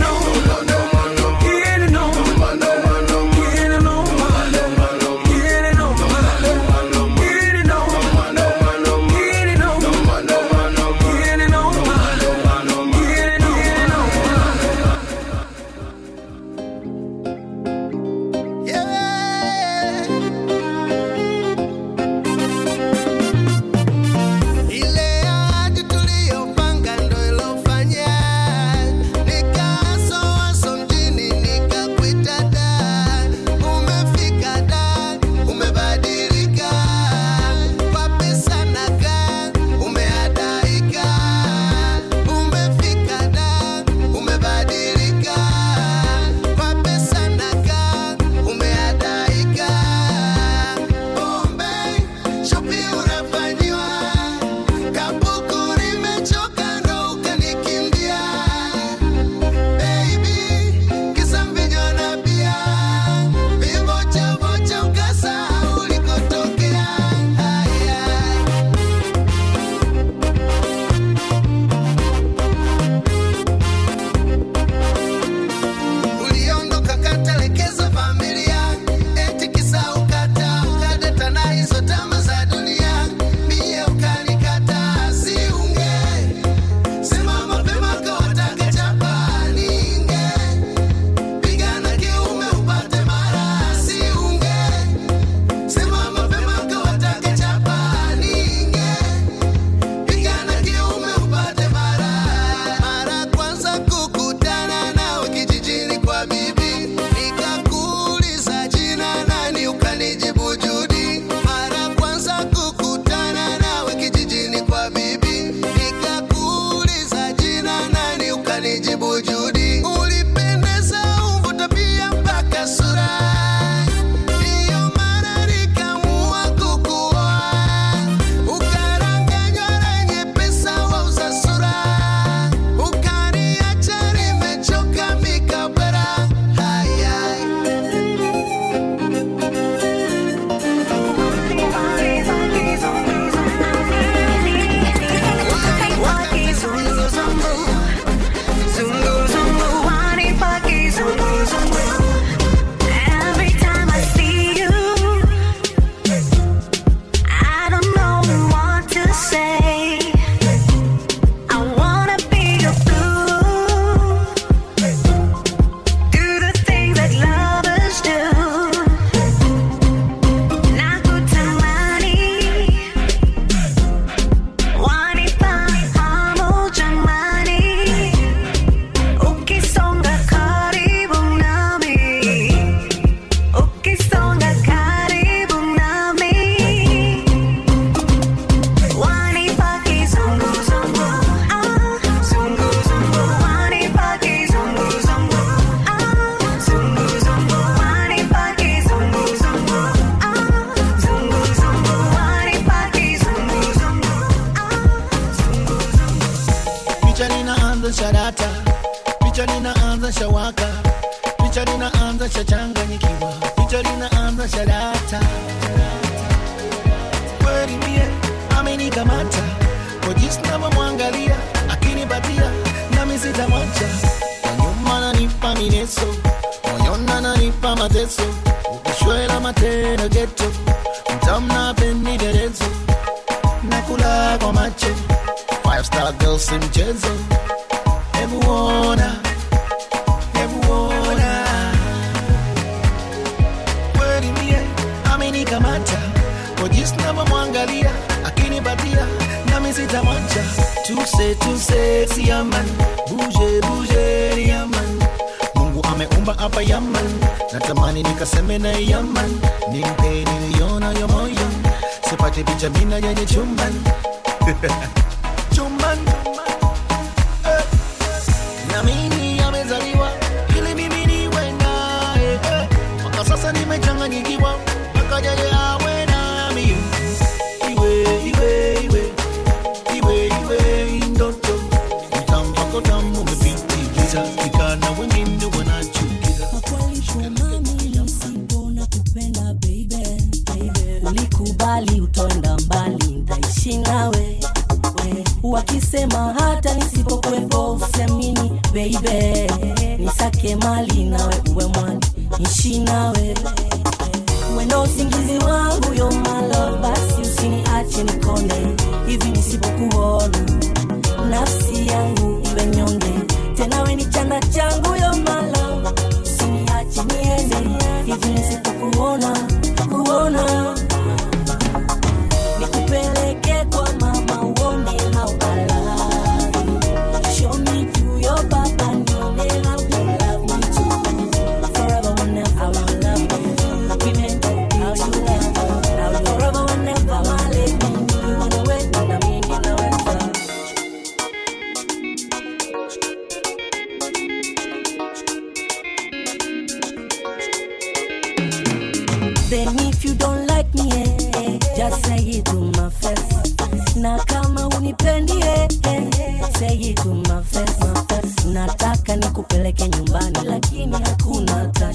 [350.41, 353.95] don't like me eh, eh, just say it to my face.
[353.95, 358.45] Na kama unipendi eh, eh, eh, say it to my face, my face.
[358.45, 361.93] nataka nikupeleke nyumbani lakini hakuna hata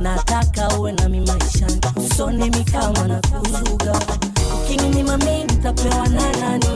[0.00, 1.08] nataka uwe na
[3.20, 4.00] kuzuga
[4.64, 6.66] ukininyima nitapewa na nani?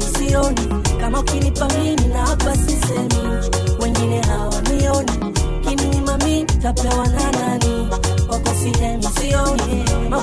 [0.00, 0.60] Sioni.
[1.00, 3.28] Kama ukinipa mimi na hapa sisemi.
[3.80, 4.20] Wengine
[6.44, 7.65] nitapewa na nani?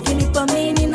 [0.04, 0.86] ukinipa mimi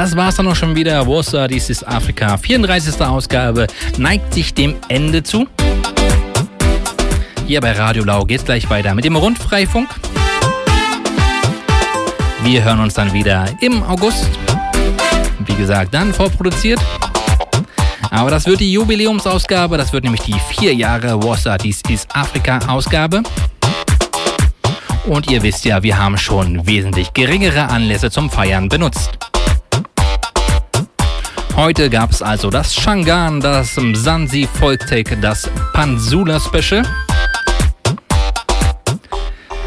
[0.00, 1.06] Das war's dann auch schon wieder.
[1.06, 2.38] Warsaw, dies ist Afrika.
[2.38, 3.02] 34.
[3.02, 3.66] Ausgabe
[3.98, 5.46] neigt sich dem Ende zu.
[7.46, 9.90] Hier bei Radio Blau geht's gleich weiter mit dem Rundfreifunk.
[12.44, 14.26] Wir hören uns dann wieder im August.
[15.40, 16.80] Wie gesagt, dann vorproduziert.
[18.10, 23.22] Aber das wird die Jubiläumsausgabe, das wird nämlich die vier Jahre Wasser, dies ist Afrika-Ausgabe.
[25.06, 29.19] Und ihr wisst ja, wir haben schon wesentlich geringere Anlässe zum Feiern benutzt.
[31.60, 36.82] Heute gab es also das Shangan, das Mzansi Folktake, das Pansula Special.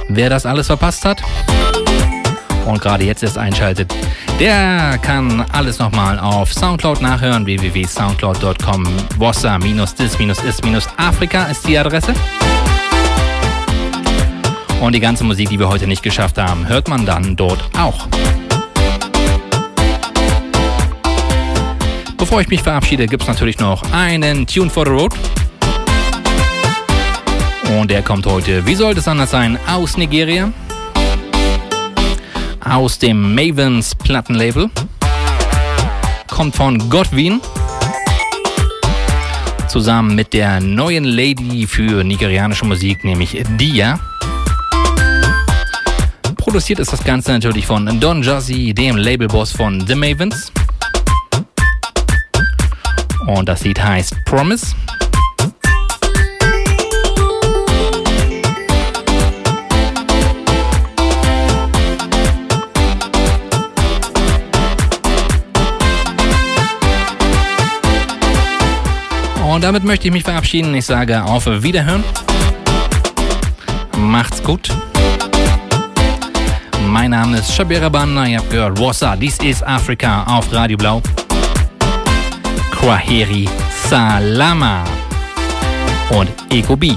[0.10, 1.22] Wer das alles verpasst hat
[2.65, 3.94] und gerade jetzt erst einschaltet,
[4.40, 7.45] der kann alles nochmal auf Soundcloud nachhören.
[7.45, 8.88] www.soundcloud.com
[9.20, 12.15] Vossa-dis-is-afrika ist die Adresse.
[14.82, 18.07] Und die ganze Musik, die wir heute nicht geschafft haben, hört man dann dort auch.
[22.34, 25.14] Bevor ich mich verabschiede, gibt es natürlich noch einen Tune for the Road.
[27.77, 30.51] Und der kommt heute, wie sollte es anders sein, aus Nigeria.
[32.60, 34.72] Aus dem Mavens Plattenlabel.
[36.27, 37.39] Kommt von Godwin.
[39.68, 43.99] Zusammen mit der neuen Lady für nigerianische Musik, nämlich Dia.
[46.38, 50.51] Produziert ist das Ganze natürlich von Don Jazzy, dem Labelboss von The Mavens.
[53.34, 54.76] Und das Lied heißt Promise.
[69.43, 70.73] Und damit möchte ich mich verabschieden.
[70.76, 72.03] Ich sage auf Wiederhören.
[73.97, 74.69] Macht's gut.
[76.88, 78.27] Mein Name ist Shabira Banda.
[78.27, 81.01] Ihr habt gehört Wassa, This is Africa auf Radio Blau.
[82.84, 83.47] Kwaheri
[83.88, 84.84] Salama
[86.11, 86.91] und Eko B.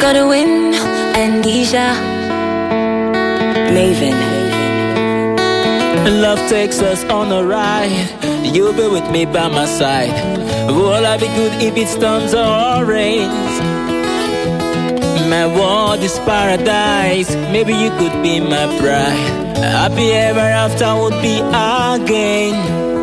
[0.00, 0.74] Godwin
[1.16, 1.96] and Deja
[3.72, 4.20] Maven.
[6.20, 8.23] Love takes us on a ride.
[8.44, 10.12] You'll be with me by my side.
[10.68, 13.54] Will I be good if it storms or rains?
[15.28, 17.34] My world is paradise.
[17.52, 19.56] Maybe you could be my bride.
[19.56, 22.93] Happy ever after would be again.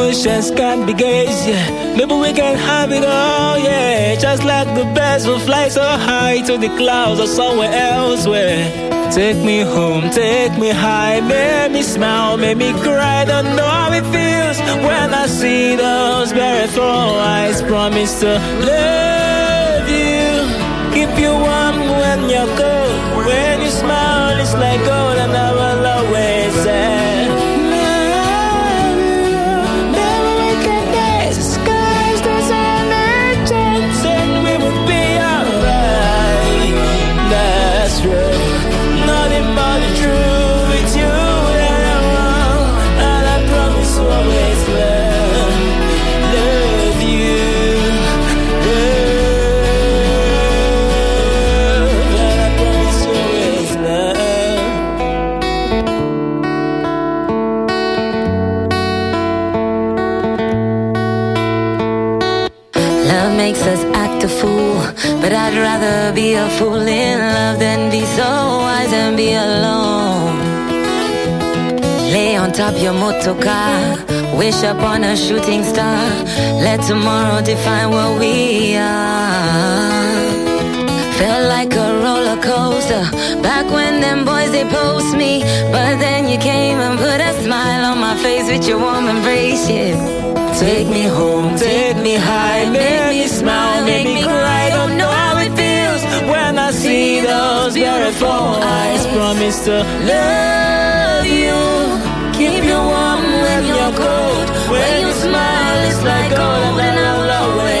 [0.00, 1.94] Emotions can't be gauged, yeah.
[1.94, 4.14] Maybe we can have it all, yeah.
[4.18, 8.64] Just like the birds will fly so high to the clouds or somewhere elsewhere.
[9.12, 13.26] Take me home, take me high, make me smile, make me cry.
[13.26, 14.58] Don't know how it feels
[14.88, 17.60] when I see those beautiful eyes.
[17.60, 18.32] Promise to
[18.70, 20.32] love you,
[20.94, 23.26] keep you warm when you're cold.
[23.26, 27.19] When you smile, it's like gold, and I will always say.
[65.80, 68.30] Rather be a fool in love than be so
[68.64, 70.38] wise and be alone.
[72.12, 73.96] Lay on top your motor car,
[74.36, 76.02] wish upon a shooting star.
[76.66, 80.00] Let tomorrow define what we are.
[81.18, 83.04] Felt like a roller coaster
[83.42, 85.42] back when them boys they post me,
[85.74, 89.66] but then you came and put a smile on my face with your warm embrace.
[90.60, 94.68] Take me home, take me high, make me smile, make me cry.
[94.70, 95.29] Don't know
[97.70, 99.06] those beautiful eyes.
[99.06, 99.78] Promise to
[100.10, 101.58] love you,
[102.38, 104.48] keep you warm when you're cold.
[104.70, 107.79] When you smile, it's like gold, and I will always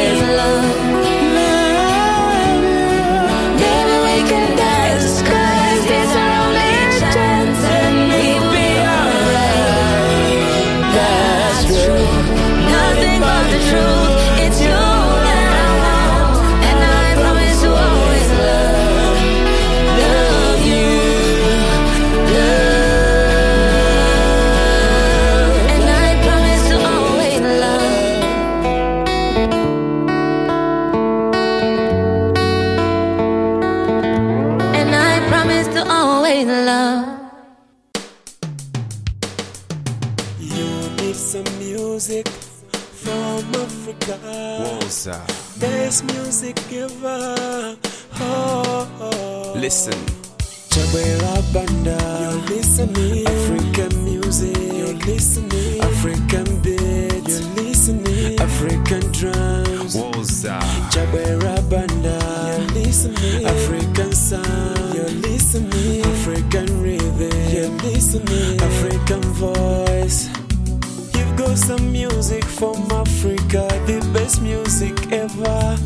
[46.70, 47.76] Best music ever.
[48.20, 49.54] Oh, oh.
[49.56, 49.98] Listen.
[50.70, 51.98] Chabwera Banda.
[52.20, 53.26] You're listening.
[53.26, 54.56] African music.
[54.56, 55.80] You're listening.
[55.80, 57.40] African beats.
[57.40, 58.40] You're listening.
[58.40, 59.96] African drums.
[59.96, 60.60] Woza.
[60.90, 62.18] Chabwera Banda.
[62.58, 63.46] You're listening.
[63.46, 64.94] African sound.
[64.94, 66.04] You're listening.
[66.04, 67.52] African rhythm.
[67.52, 68.60] You're listening.
[68.60, 70.28] African voice.
[71.16, 75.76] You've got some music from Africa, the best music ever.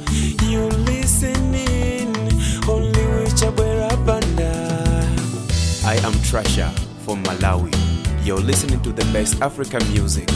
[8.44, 10.28] Listening to the best African music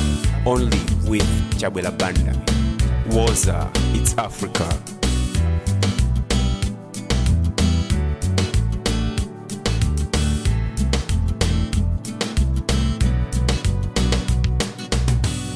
[0.47, 1.27] only with
[1.61, 2.33] Chabwela Banda.
[3.11, 4.88] Woza, it's Africa.